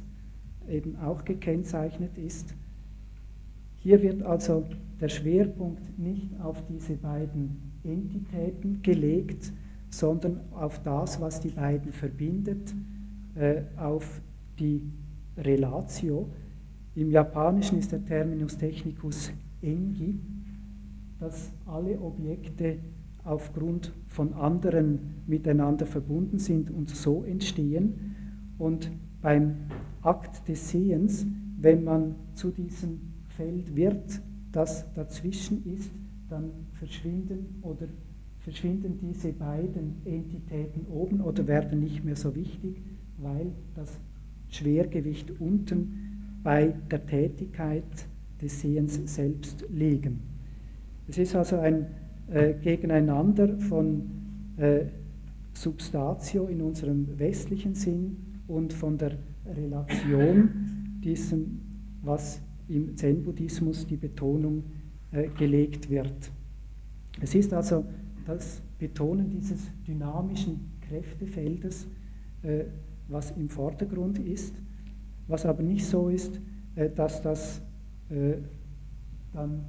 eben 0.69 0.97
auch 0.97 1.23
gekennzeichnet 1.25 2.17
ist. 2.17 2.53
Hier 3.77 4.01
wird 4.01 4.23
also 4.23 4.65
der 4.99 5.09
Schwerpunkt 5.09 5.97
nicht 5.97 6.29
auf 6.41 6.63
diese 6.67 6.95
beiden 6.95 7.71
Entitäten 7.83 8.81
gelegt, 8.83 9.51
sondern 9.89 10.39
auf 10.51 10.81
das, 10.83 11.19
was 11.19 11.39
die 11.41 11.49
beiden 11.49 11.91
verbindet, 11.91 12.73
äh, 13.35 13.63
auf 13.77 14.21
die 14.59 14.83
Relatio. 15.37 16.29
Im 16.95 17.09
Japanischen 17.09 17.79
ist 17.79 17.91
der 17.91 18.05
Terminus 18.05 18.57
technicus 18.57 19.31
engi, 19.61 20.19
dass 21.19 21.51
alle 21.65 21.99
Objekte 21.99 22.77
aufgrund 23.23 23.93
von 24.07 24.33
anderen 24.33 25.23
miteinander 25.27 25.85
verbunden 25.85 26.39
sind 26.39 26.71
und 26.71 26.89
so 26.89 27.23
entstehen. 27.23 28.15
Und 28.57 28.91
beim 29.21 29.55
Akt 30.01 30.47
des 30.47 30.69
Sehens, 30.69 31.25
wenn 31.59 31.83
man 31.83 32.15
zu 32.33 32.51
diesem 32.51 32.99
Feld 33.29 33.75
wird, 33.75 34.21
das 34.51 34.91
dazwischen 34.93 35.63
ist, 35.73 35.91
dann 36.29 36.51
verschwinden 36.73 37.59
oder 37.61 37.87
verschwinden 38.39 38.97
diese 38.99 39.31
beiden 39.33 40.01
Entitäten 40.05 40.87
oben 40.87 41.21
oder 41.21 41.45
werden 41.47 41.79
nicht 41.79 42.03
mehr 42.03 42.15
so 42.15 42.35
wichtig, 42.35 42.81
weil 43.17 43.51
das 43.75 43.99
Schwergewicht 44.49 45.39
unten 45.39 46.39
bei 46.43 46.73
der 46.89 47.05
Tätigkeit 47.05 47.83
des 48.41 48.61
Sehens 48.61 48.99
selbst 49.05 49.65
liegen. 49.69 50.21
Es 51.07 51.17
ist 51.17 51.35
also 51.35 51.59
ein 51.59 51.85
äh, 52.31 52.53
Gegeneinander 52.53 53.57
von 53.57 54.09
äh, 54.57 54.85
Substatio 55.53 56.47
in 56.47 56.61
unserem 56.61 57.19
westlichen 57.19 57.75
Sinn 57.75 58.17
und 58.47 58.73
von 58.73 58.97
der 58.97 59.17
Relation 59.45 60.49
diesem, 61.03 61.61
was 62.03 62.41
im 62.67 62.95
Zen-Buddhismus 62.95 63.85
die 63.85 63.97
Betonung 63.97 64.63
äh, 65.11 65.27
gelegt 65.27 65.89
wird. 65.89 66.31
Es 67.19 67.35
ist 67.35 67.53
also 67.53 67.85
das 68.25 68.61
Betonen 68.79 69.29
dieses 69.29 69.69
dynamischen 69.85 70.71
Kräftefeldes, 70.87 71.87
äh, 72.43 72.63
was 73.07 73.31
im 73.31 73.49
Vordergrund 73.49 74.19
ist, 74.19 74.55
was 75.27 75.45
aber 75.45 75.63
nicht 75.63 75.85
so 75.85 76.09
ist, 76.09 76.39
äh, 76.75 76.89
dass 76.89 77.21
das 77.21 77.61
äh, 78.09 78.35
dann 79.33 79.63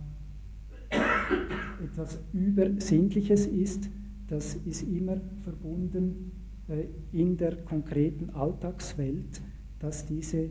etwas 1.82 2.18
Übersinnliches 2.32 3.46
ist, 3.46 3.90
das 4.28 4.54
ist 4.54 4.82
immer 4.82 5.20
verbunden 5.40 6.32
äh, 6.68 6.86
in 7.12 7.36
der 7.36 7.56
konkreten 7.56 8.30
Alltagswelt, 8.30 9.42
dass 9.78 10.06
diese 10.06 10.48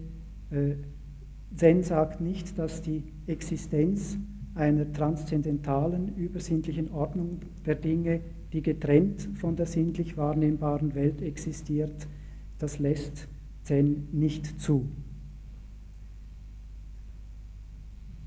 äh, 0.52 0.76
Zen 1.56 1.84
sagt 1.84 2.22
nicht, 2.22 2.58
dass 2.58 2.82
die 2.82 3.04
Existenz 3.28 4.18
einer 4.54 4.92
transzendentalen, 4.92 6.16
übersinnlichen 6.16 6.92
Ordnung 6.92 7.40
der 7.66 7.76
Dinge, 7.76 8.22
die 8.54 8.62
getrennt 8.62 9.30
von 9.36 9.56
der 9.56 9.66
sinnlich 9.66 10.18
wahrnehmbaren 10.18 10.94
Welt 10.94 11.22
existiert, 11.22 12.08
das 12.60 12.80
lässt 12.80 13.28
Zen 13.64 14.08
nicht 14.12 14.60
zu. 14.60 14.88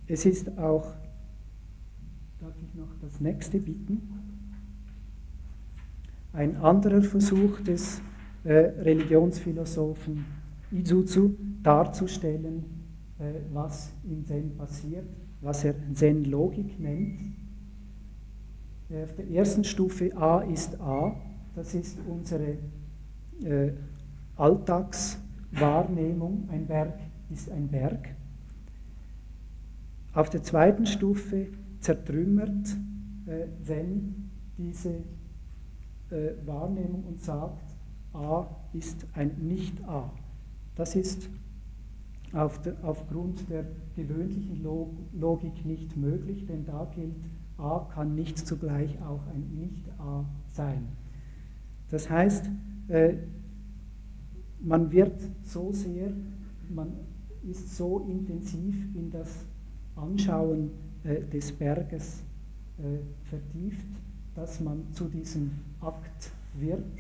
Es 0.07 0.27
ist 0.27 0.59
auch, 0.59 0.95
darf 2.45 2.55
ich 2.62 2.74
noch 2.74 2.95
das 3.01 3.20
nächste 3.20 3.59
bitten, 3.59 4.03
ein 6.34 6.57
anderer 6.57 7.01
Versuch 7.01 7.61
des 7.61 8.03
äh, 8.45 8.53
Religionsphilosophen 8.53 10.26
Izuzu 10.70 11.38
darzustellen, 11.62 12.64
äh, 13.18 13.36
was 13.51 13.95
im 14.05 14.26
Zen 14.26 14.55
passiert, 14.59 15.07
was 15.40 15.64
er 15.64 15.74
Zen-Logik 15.95 16.78
nennt. 16.78 17.18
Äh, 18.90 19.05
auf 19.05 19.14
der 19.14 19.30
ersten 19.30 19.64
Stufe 19.64 20.14
A 20.14 20.40
ist 20.40 20.78
A, 20.82 21.16
das 21.55 21.74
ist 21.74 21.99
unsere 22.07 22.59
äh, 23.42 23.72
Alltagswahrnehmung, 24.36 26.51
ein 26.53 26.66
Berg 26.66 26.99
ist 27.30 27.51
ein 27.51 27.68
Berg. 27.68 28.11
Auf 30.12 30.28
der 30.28 30.42
zweiten 30.42 30.84
Stufe 30.84 31.47
zertrümmert 31.85 32.76
äh, 33.26 33.47
Zen 33.62 34.30
diese 34.57 34.95
äh, 36.11 36.30
Wahrnehmung 36.47 37.05
und 37.05 37.20
sagt, 37.20 37.62
A 38.14 38.47
ist 38.72 39.07
ein 39.12 39.32
Nicht-A. 39.43 40.11
Das 40.76 40.97
ist 40.97 41.28
auf 42.32 42.61
der, 42.62 42.76
aufgrund 42.82 43.51
der 43.51 43.66
gewöhnlichen 43.95 44.62
Logik 45.12 45.66
nicht 45.66 45.97
möglich, 45.97 46.47
denn 46.47 46.64
da 46.64 46.91
gilt, 46.95 47.16
A 47.59 47.87
kann 47.93 48.14
nicht 48.14 48.39
zugleich 48.39 49.01
auch 49.03 49.26
ein 49.26 49.55
Nicht-A 49.55 50.24
sein. 50.49 50.89
Das 51.91 52.09
heißt, 52.09 52.51
äh, 52.89 53.14
man 54.59 54.91
wird 54.91 55.20
so 55.43 55.70
sehr, 55.72 56.12
man 56.70 56.95
ist 57.43 57.76
so 57.76 58.01
intensiv 58.09 58.74
in 58.97 59.11
das 59.11 59.45
Anschauen 59.97 60.70
des 61.05 61.52
Berges 61.52 62.22
äh, 62.78 62.98
vertieft, 63.28 63.86
dass 64.34 64.61
man 64.61 64.92
zu 64.92 65.05
diesem 65.05 65.52
Akt 65.80 66.32
wird, 66.55 66.98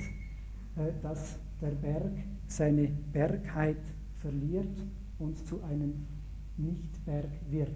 äh, 0.76 0.92
dass 1.02 1.38
der 1.60 1.70
Berg 1.70 2.12
seine 2.46 2.88
Bergheit 3.12 3.80
verliert 4.18 4.76
und 5.18 5.38
zu 5.46 5.62
einem 5.64 6.06
Nichtberg 6.56 7.30
wird. 7.50 7.70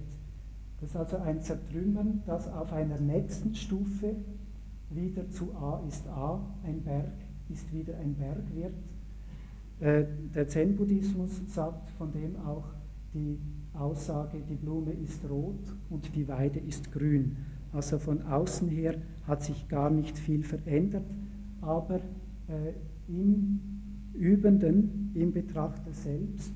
Das 0.81 0.91
ist 0.91 0.97
also 0.97 1.17
ein 1.19 1.41
Zertrümmern, 1.41 2.23
das 2.27 2.47
auf 2.47 2.73
einer 2.73 3.01
nächsten 3.01 3.55
Stufe 3.55 4.15
wieder 4.91 5.29
zu 5.31 5.55
A 5.57 5.83
ist 5.89 6.07
A, 6.09 6.41
ein 6.65 6.83
Berg 6.83 7.13
ist 7.49 7.73
wieder 7.73 7.97
ein 7.99 8.15
Berg 8.15 8.45
wird. 8.55 8.75
Äh, 9.81 10.05
der 10.35 10.47
Zen-Buddhismus 10.49 11.31
sagt 11.53 11.91
von 11.91 12.13
dem 12.13 12.37
auch 12.37 12.65
die 13.15 13.39
Aussage, 13.79 14.43
die 14.49 14.55
Blume 14.55 14.93
ist 14.93 15.29
rot 15.29 15.75
und 15.91 16.15
die 16.15 16.29
Weide 16.29 16.59
ist 16.59 16.93
grün. 16.93 17.37
Also 17.73 17.99
von 17.99 18.23
außen 18.23 18.69
her 18.69 18.97
hat 19.27 19.43
sich 19.43 19.69
gar 19.69 19.91
nicht 19.91 20.19
viel 20.19 20.43
verändert, 20.43 21.05
aber 21.61 21.97
äh, 22.49 22.73
im 23.09 23.61
Übenden, 24.15 25.13
im 25.15 25.33
Betrachter 25.33 25.93
selbst, 25.93 26.53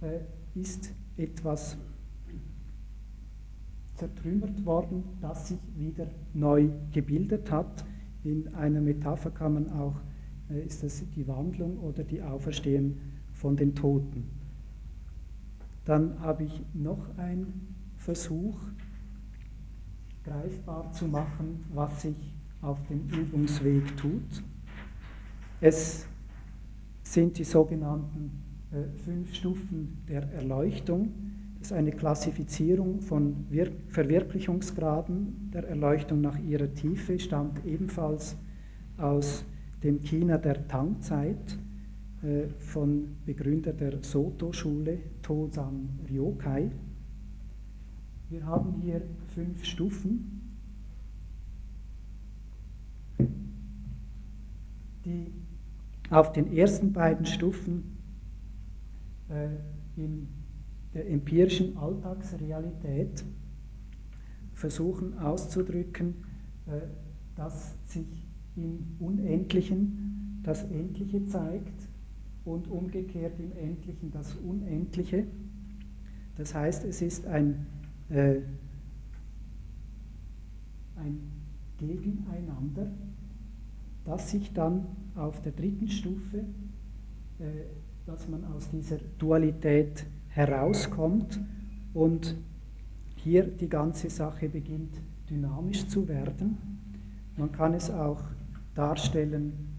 äh, 0.00 0.20
ist 0.58 0.92
etwas 1.16 1.76
zertrümmert 3.94 4.64
worden, 4.64 5.04
das 5.20 5.48
sich 5.48 5.58
wieder 5.76 6.06
neu 6.32 6.68
gebildet 6.92 7.50
hat. 7.50 7.84
In 8.24 8.54
einer 8.54 8.80
Metapher 8.80 9.30
kann 9.30 9.54
man 9.54 9.70
auch, 9.70 9.96
äh, 10.50 10.64
ist 10.64 10.82
das 10.82 11.04
die 11.14 11.26
Wandlung 11.26 11.78
oder 11.78 12.02
die 12.02 12.22
Auferstehung 12.22 12.96
von 13.32 13.56
den 13.56 13.74
Toten. 13.74 14.39
Dann 15.84 16.20
habe 16.20 16.44
ich 16.44 16.62
noch 16.74 17.16
einen 17.16 17.74
Versuch, 17.96 18.58
greifbar 20.24 20.92
zu 20.92 21.06
machen, 21.06 21.64
was 21.72 22.02
sich 22.02 22.16
auf 22.60 22.78
dem 22.88 23.08
Übungsweg 23.08 23.96
tut. 23.96 24.42
Es 25.60 26.06
sind 27.02 27.38
die 27.38 27.44
sogenannten 27.44 28.30
äh, 28.70 28.96
fünf 29.04 29.34
Stufen 29.34 30.04
der 30.08 30.30
Erleuchtung. 30.32 31.12
Das 31.58 31.68
ist 31.68 31.72
eine 31.72 31.90
Klassifizierung 31.90 33.00
von 33.00 33.46
Wir 33.50 33.70
Verwirklichungsgraden 33.88 35.50
der 35.52 35.68
Erleuchtung 35.68 36.20
nach 36.20 36.38
ihrer 36.38 36.72
Tiefe, 36.72 37.18
stammt 37.18 37.64
ebenfalls 37.66 38.36
aus 38.96 39.44
dem 39.82 40.00
China 40.00 40.38
der 40.38 40.68
Tang-Zeit 40.68 41.36
äh, 41.52 41.69
von 42.58 43.16
Begründer 43.24 43.72
der 43.72 44.02
Soto-Schule, 44.02 44.98
Tozan 45.22 46.00
Ryokai. 46.10 46.70
Wir 48.28 48.44
haben 48.44 48.74
hier 48.82 49.00
fünf 49.34 49.64
Stufen, 49.64 50.42
die 55.04 55.32
auf 56.10 56.32
den 56.32 56.52
ersten 56.52 56.92
beiden 56.92 57.24
Stufen 57.24 57.96
äh, 59.30 59.48
in 59.96 60.28
der 60.92 61.08
empirischen 61.08 61.78
Alltagsrealität 61.78 63.24
versuchen 64.52 65.18
auszudrücken, 65.18 66.16
äh, 66.66 66.80
dass 67.34 67.76
sich 67.86 68.26
im 68.56 68.96
Unendlichen 68.98 70.42
das 70.42 70.64
Endliche 70.64 71.24
zeigt 71.24 71.89
und 72.44 72.68
umgekehrt 72.68 73.38
im 73.38 73.52
Endlichen 73.52 74.10
das 74.10 74.34
Unendliche. 74.36 75.26
Das 76.36 76.54
heißt, 76.54 76.84
es 76.84 77.02
ist 77.02 77.26
ein 77.26 77.66
äh, 78.08 78.40
ein 81.00 81.20
Gegeneinander, 81.78 82.86
das 84.04 84.30
sich 84.30 84.52
dann 84.52 84.86
auf 85.14 85.40
der 85.42 85.52
dritten 85.52 85.88
Stufe, 85.88 86.38
äh, 87.38 87.44
dass 88.06 88.28
man 88.28 88.44
aus 88.44 88.70
dieser 88.70 88.98
Dualität 89.18 90.06
herauskommt 90.28 91.40
und 91.94 92.36
hier 93.16 93.44
die 93.44 93.68
ganze 93.68 94.10
Sache 94.10 94.48
beginnt 94.48 94.94
dynamisch 95.28 95.86
zu 95.86 96.08
werden. 96.08 96.58
Man 97.36 97.52
kann 97.52 97.74
es 97.74 97.90
auch 97.90 98.22
darstellen 98.74 99.69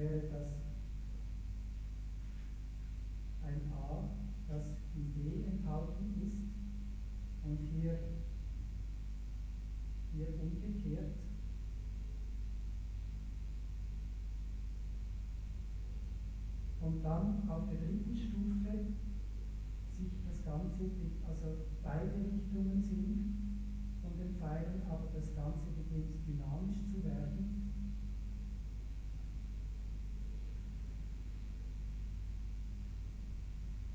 wäre 0.00 0.22
das 0.32 0.48
ein 3.42 3.60
A, 3.72 4.08
das 4.48 4.64
in 4.94 5.12
B 5.12 5.44
enthalten 5.44 6.14
ist 6.26 6.38
und 7.44 7.58
hier, 7.68 7.98
hier 10.12 10.28
umgekehrt. 10.40 11.16
und 16.80 17.04
dann 17.04 17.48
auf 17.48 17.68
der 17.68 17.78
dritten 17.78 18.16
Stufe 18.16 18.96
sich 19.98 20.12
das 20.26 20.42
Ganze, 20.44 20.90
also 21.28 21.66
beide 21.82 22.14
Richtungen 22.24 22.82
sind 22.82 23.36
von 24.00 24.16
den 24.16 24.34
Pfeilen, 24.36 24.82
aber 24.88 25.08
das 25.14 25.34
Ganze 25.34 25.70
beginnt 25.76 26.26
dynamisch 26.26 26.78
zu 26.90 27.04
werden. 27.04 27.60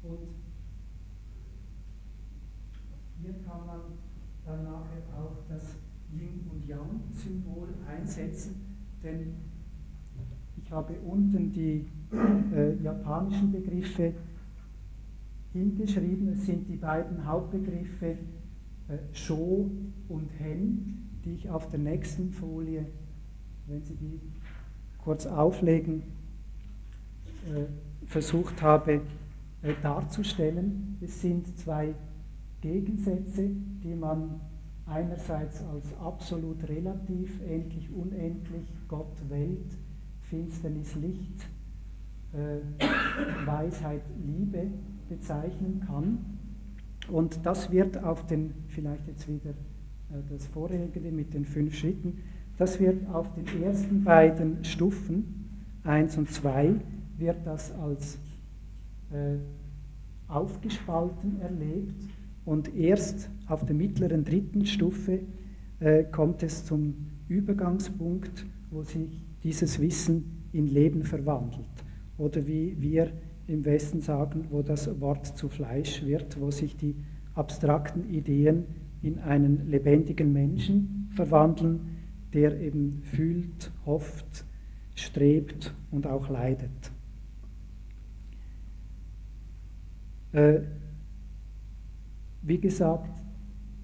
Und 0.03 0.35
hier 3.19 3.33
man 3.65 3.81
dann 4.45 4.63
nachher 4.63 5.03
auch 5.17 5.37
das 5.49 5.75
Yin 6.11 6.47
und 6.51 6.67
Yang-Symbol 6.67 7.69
einsetzen, 7.87 8.55
denn 9.03 9.33
ich 10.57 10.71
habe 10.71 10.93
unten 11.05 11.51
die 11.51 11.85
äh, 12.53 12.75
japanischen 12.81 13.51
Begriffe 13.51 14.13
hingeschrieben. 15.53 16.29
Es 16.29 16.45
sind 16.45 16.67
die 16.67 16.77
beiden 16.77 17.25
Hauptbegriffe 17.25 18.17
äh, 18.87 18.97
Sho 19.13 19.69
und 20.09 20.29
Hen, 20.39 21.19
die 21.23 21.35
ich 21.35 21.49
auf 21.49 21.69
der 21.69 21.79
nächsten 21.79 22.31
Folie, 22.31 22.85
wenn 23.67 23.83
Sie 23.83 23.95
die 23.95 24.19
kurz 24.97 25.25
auflegen, 25.25 26.03
äh, 27.45 27.65
versucht 28.07 28.61
habe 28.61 29.01
äh, 29.61 29.73
darzustellen. 29.81 30.97
Es 31.01 31.21
sind 31.21 31.57
zwei 31.57 31.93
Gegensätze, 32.65 33.51
die 33.83 33.93
man 33.93 34.41
einerseits 34.87 35.63
als 35.65 35.95
absolut 35.99 36.67
relativ, 36.67 37.39
endlich, 37.47 37.91
unendlich, 37.93 38.73
Gott, 38.87 39.13
Welt, 39.29 39.77
Finsternis, 40.21 40.95
Licht, 40.95 41.47
äh, 42.33 43.45
Weisheit, 43.45 44.01
Liebe 44.25 44.65
bezeichnen 45.07 45.83
kann. 45.85 46.17
Und 47.07 47.45
das 47.45 47.69
wird 47.69 48.03
auf 48.03 48.25
den, 48.25 48.55
vielleicht 48.69 49.07
jetzt 49.09 49.27
wieder 49.27 49.51
äh, 49.51 50.23
das 50.27 50.47
vorherige 50.47 51.11
mit 51.11 51.35
den 51.35 51.45
fünf 51.45 51.75
Schritten, 51.75 52.23
das 52.57 52.79
wird 52.79 53.07
auf 53.09 53.31
den 53.35 53.61
ersten 53.61 54.03
beiden 54.03 54.63
Stufen, 54.65 55.51
1 55.83 56.17
und 56.17 56.31
2, 56.31 56.73
wird 57.19 57.45
das 57.45 57.71
als 57.73 58.17
äh, 59.11 59.37
aufgespalten 60.27 61.39
erlebt 61.41 62.09
und 62.45 62.75
erst 62.75 63.29
auf 63.47 63.65
der 63.65 63.75
mittleren 63.75 64.23
dritten 64.23 64.65
Stufe 64.65 65.19
äh, 65.79 66.03
kommt 66.03 66.43
es 66.43 66.65
zum 66.65 66.95
Übergangspunkt, 67.27 68.45
wo 68.69 68.83
sich 68.83 69.25
dieses 69.43 69.79
Wissen 69.79 70.47
in 70.53 70.67
Leben 70.67 71.03
verwandelt. 71.03 71.65
Oder 72.17 72.47
wie 72.47 72.79
wir 72.79 73.11
im 73.47 73.65
Westen 73.65 73.99
sagen, 73.99 74.45
wo 74.49 74.61
das 74.61 74.99
Wort 74.99 75.37
zu 75.37 75.49
Fleisch 75.49 76.03
wird, 76.05 76.39
wo 76.39 76.51
sich 76.51 76.77
die 76.77 76.95
abstrakten 77.33 78.09
Ideen 78.09 78.65
in 79.01 79.19
einen 79.19 79.67
lebendigen 79.69 80.31
Menschen 80.31 81.09
verwandeln, 81.13 81.97
der 82.33 82.59
eben 82.59 83.01
fühlt, 83.03 83.71
hofft, 83.85 84.45
strebt 84.95 85.73
und 85.91 86.07
auch 86.07 86.29
leidet. 86.29 86.91
Äh, 90.31 90.61
wie 92.45 92.59
gesagt, 92.59 93.23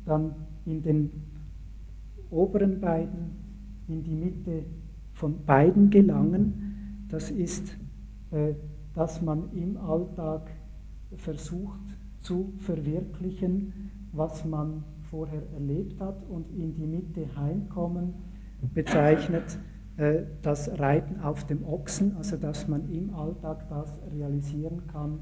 dann 0.05 0.35
in 0.65 0.81
den 0.81 1.11
oberen 2.29 2.79
beiden, 2.79 3.31
in 3.87 4.03
die 4.03 4.15
Mitte 4.15 4.65
von 5.13 5.43
beiden 5.45 5.89
gelangen. 5.89 7.05
Das 7.09 7.29
ist, 7.29 7.77
äh, 8.31 8.53
dass 8.93 9.21
man 9.21 9.51
im 9.53 9.77
Alltag 9.77 10.51
versucht 11.15 11.97
zu 12.19 12.53
verwirklichen, 12.59 13.91
was 14.13 14.45
man 14.45 14.83
vorher 15.09 15.43
erlebt 15.53 15.99
hat 15.99 16.23
und 16.29 16.49
in 16.51 16.73
die 16.73 16.85
Mitte 16.85 17.25
heimkommen 17.35 18.13
bezeichnet 18.73 19.57
äh, 19.97 20.23
das 20.41 20.79
Reiten 20.79 21.19
auf 21.19 21.45
dem 21.45 21.65
Ochsen, 21.65 22.15
also 22.15 22.37
dass 22.37 22.67
man 22.67 22.89
im 22.89 23.13
Alltag 23.13 23.67
das 23.69 23.99
realisieren 24.13 24.87
kann, 24.87 25.19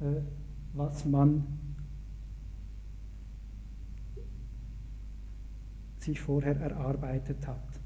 äh, 0.00 0.22
was 0.72 1.04
man 1.04 1.44
sich 6.02 6.20
vorher 6.20 6.56
erarbeitet 6.56 7.46
hat. 7.46 7.80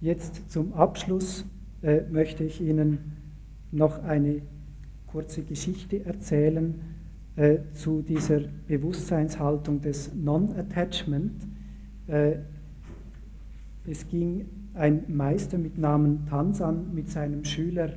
Jetzt 0.00 0.50
zum 0.50 0.72
Abschluss 0.72 1.44
äh, 1.82 2.02
möchte 2.10 2.44
ich 2.44 2.60
Ihnen 2.60 3.16
noch 3.70 4.02
eine 4.02 4.40
kurze 5.06 5.42
Geschichte 5.42 6.04
erzählen 6.04 6.80
äh, 7.36 7.58
zu 7.74 8.02
dieser 8.02 8.40
Bewusstseinshaltung 8.66 9.80
des 9.80 10.14
Non-Attachment. 10.14 11.46
Äh, 12.06 12.36
es 13.86 14.08
ging 14.08 14.46
ein 14.74 15.04
Meister 15.08 15.58
mit 15.58 15.76
Namen 15.76 16.26
Tansan 16.26 16.94
mit 16.94 17.10
seinem 17.10 17.44
Schüler 17.44 17.92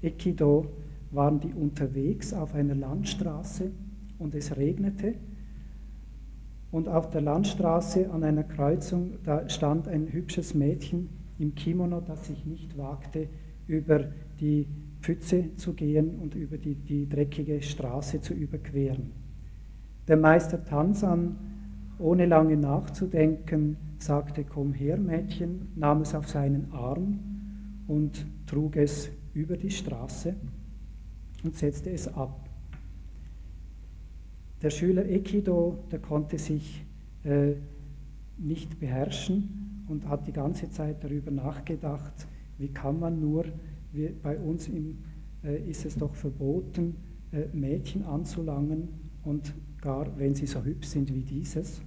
Ekido 0.00 0.70
waren 1.12 1.40
die 1.40 1.52
unterwegs 1.52 2.32
auf 2.32 2.54
einer 2.54 2.74
Landstraße 2.74 3.70
und 4.18 4.34
es 4.34 4.56
regnete. 4.56 5.14
Und 6.70 6.88
auf 6.88 7.10
der 7.10 7.20
Landstraße 7.20 8.10
an 8.10 8.24
einer 8.24 8.44
Kreuzung, 8.44 9.18
da 9.24 9.48
stand 9.48 9.88
ein 9.88 10.10
hübsches 10.10 10.54
Mädchen 10.54 11.10
im 11.38 11.54
Kimono, 11.54 12.00
das 12.00 12.26
sich 12.26 12.46
nicht 12.46 12.78
wagte, 12.78 13.28
über 13.66 14.04
die 14.40 14.66
Pfütze 15.02 15.54
zu 15.56 15.74
gehen 15.74 16.18
und 16.18 16.34
über 16.34 16.56
die, 16.56 16.74
die 16.74 17.08
dreckige 17.08 17.60
Straße 17.60 18.20
zu 18.20 18.32
überqueren. 18.32 19.10
Der 20.08 20.16
Meister 20.16 20.64
Tansan, 20.64 21.36
ohne 21.98 22.26
lange 22.26 22.56
nachzudenken, 22.56 23.76
sagte, 23.98 24.44
komm 24.44 24.72
her, 24.72 24.96
Mädchen, 24.96 25.68
nahm 25.76 26.00
es 26.00 26.14
auf 26.14 26.28
seinen 26.28 26.72
Arm 26.72 27.20
und 27.86 28.26
trug 28.46 28.76
es 28.76 29.10
über 29.34 29.56
die 29.56 29.70
Straße 29.70 30.34
und 31.42 31.56
setzte 31.56 31.90
es 31.90 32.08
ab. 32.08 32.48
Der 34.62 34.70
Schüler 34.70 35.04
Ekido, 35.06 35.78
der 35.90 35.98
konnte 35.98 36.38
sich 36.38 36.84
äh, 37.24 37.54
nicht 38.38 38.78
beherrschen 38.78 39.84
und 39.88 40.08
hat 40.08 40.26
die 40.26 40.32
ganze 40.32 40.70
Zeit 40.70 41.02
darüber 41.02 41.30
nachgedacht, 41.30 42.26
wie 42.58 42.68
kann 42.68 43.00
man 43.00 43.20
nur, 43.20 43.44
wie 43.92 44.08
bei 44.08 44.38
uns 44.38 44.68
im, 44.68 44.98
äh, 45.42 45.68
ist 45.68 45.84
es 45.84 45.96
doch 45.96 46.14
verboten, 46.14 46.96
äh, 47.32 47.46
Mädchen 47.52 48.04
anzulangen 48.04 48.88
und 49.24 49.52
gar 49.80 50.16
wenn 50.16 50.34
sie 50.34 50.46
so 50.46 50.62
hübsch 50.62 50.88
sind 50.88 51.12
wie 51.12 51.22
dieses. 51.22 51.82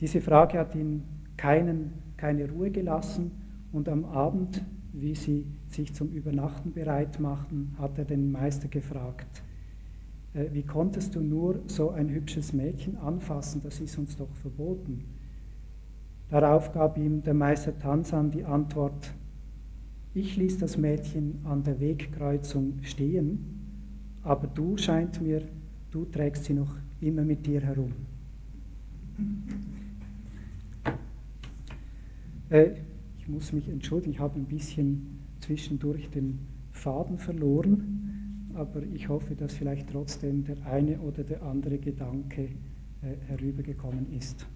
Diese 0.00 0.20
Frage 0.20 0.58
hat 0.58 0.74
ihm 0.74 1.02
keinen, 1.36 1.92
keine 2.16 2.48
Ruhe 2.48 2.70
gelassen 2.70 3.32
und 3.72 3.88
am 3.88 4.04
Abend 4.04 4.62
wie 4.92 5.14
sie 5.14 5.46
sich 5.68 5.92
zum 5.94 6.10
Übernachten 6.10 6.72
bereit 6.72 7.20
machten, 7.20 7.74
hat 7.78 7.98
er 7.98 8.04
den 8.04 8.30
Meister 8.30 8.68
gefragt, 8.68 9.42
äh, 10.34 10.46
wie 10.52 10.62
konntest 10.62 11.14
du 11.14 11.20
nur 11.20 11.60
so 11.66 11.90
ein 11.90 12.08
hübsches 12.08 12.52
Mädchen 12.52 12.96
anfassen, 12.98 13.60
das 13.64 13.80
ist 13.80 13.98
uns 13.98 14.16
doch 14.16 14.32
verboten. 14.42 15.04
Darauf 16.28 16.72
gab 16.72 16.98
ihm 16.98 17.22
der 17.22 17.34
Meister 17.34 17.78
Tansan 17.78 18.30
die 18.30 18.44
Antwort, 18.44 19.12
ich 20.14 20.36
ließ 20.36 20.58
das 20.58 20.78
Mädchen 20.78 21.40
an 21.44 21.62
der 21.62 21.78
Wegkreuzung 21.78 22.78
stehen, 22.82 23.60
aber 24.22 24.46
du 24.46 24.76
scheint 24.76 25.20
mir, 25.20 25.42
du 25.90 26.04
trägst 26.06 26.44
sie 26.44 26.54
noch 26.54 26.74
immer 27.00 27.22
mit 27.22 27.46
dir 27.46 27.60
herum. 27.60 27.92
Äh, 32.48 32.70
ich 33.18 33.28
muss 33.28 33.52
mich 33.52 33.68
entschuldigen, 33.68 34.12
ich 34.12 34.20
habe 34.20 34.38
ein 34.38 34.46
bisschen 34.46 35.15
zwischendurch 35.46 36.10
den 36.10 36.40
Faden 36.72 37.18
verloren, 37.18 38.50
aber 38.54 38.82
ich 38.82 39.08
hoffe, 39.08 39.36
dass 39.36 39.54
vielleicht 39.54 39.90
trotzdem 39.90 40.44
der 40.44 40.66
eine 40.66 40.98
oder 40.98 41.22
der 41.22 41.42
andere 41.42 41.78
Gedanke 41.78 42.42
äh, 43.02 43.16
herübergekommen 43.28 44.12
ist. 44.12 44.46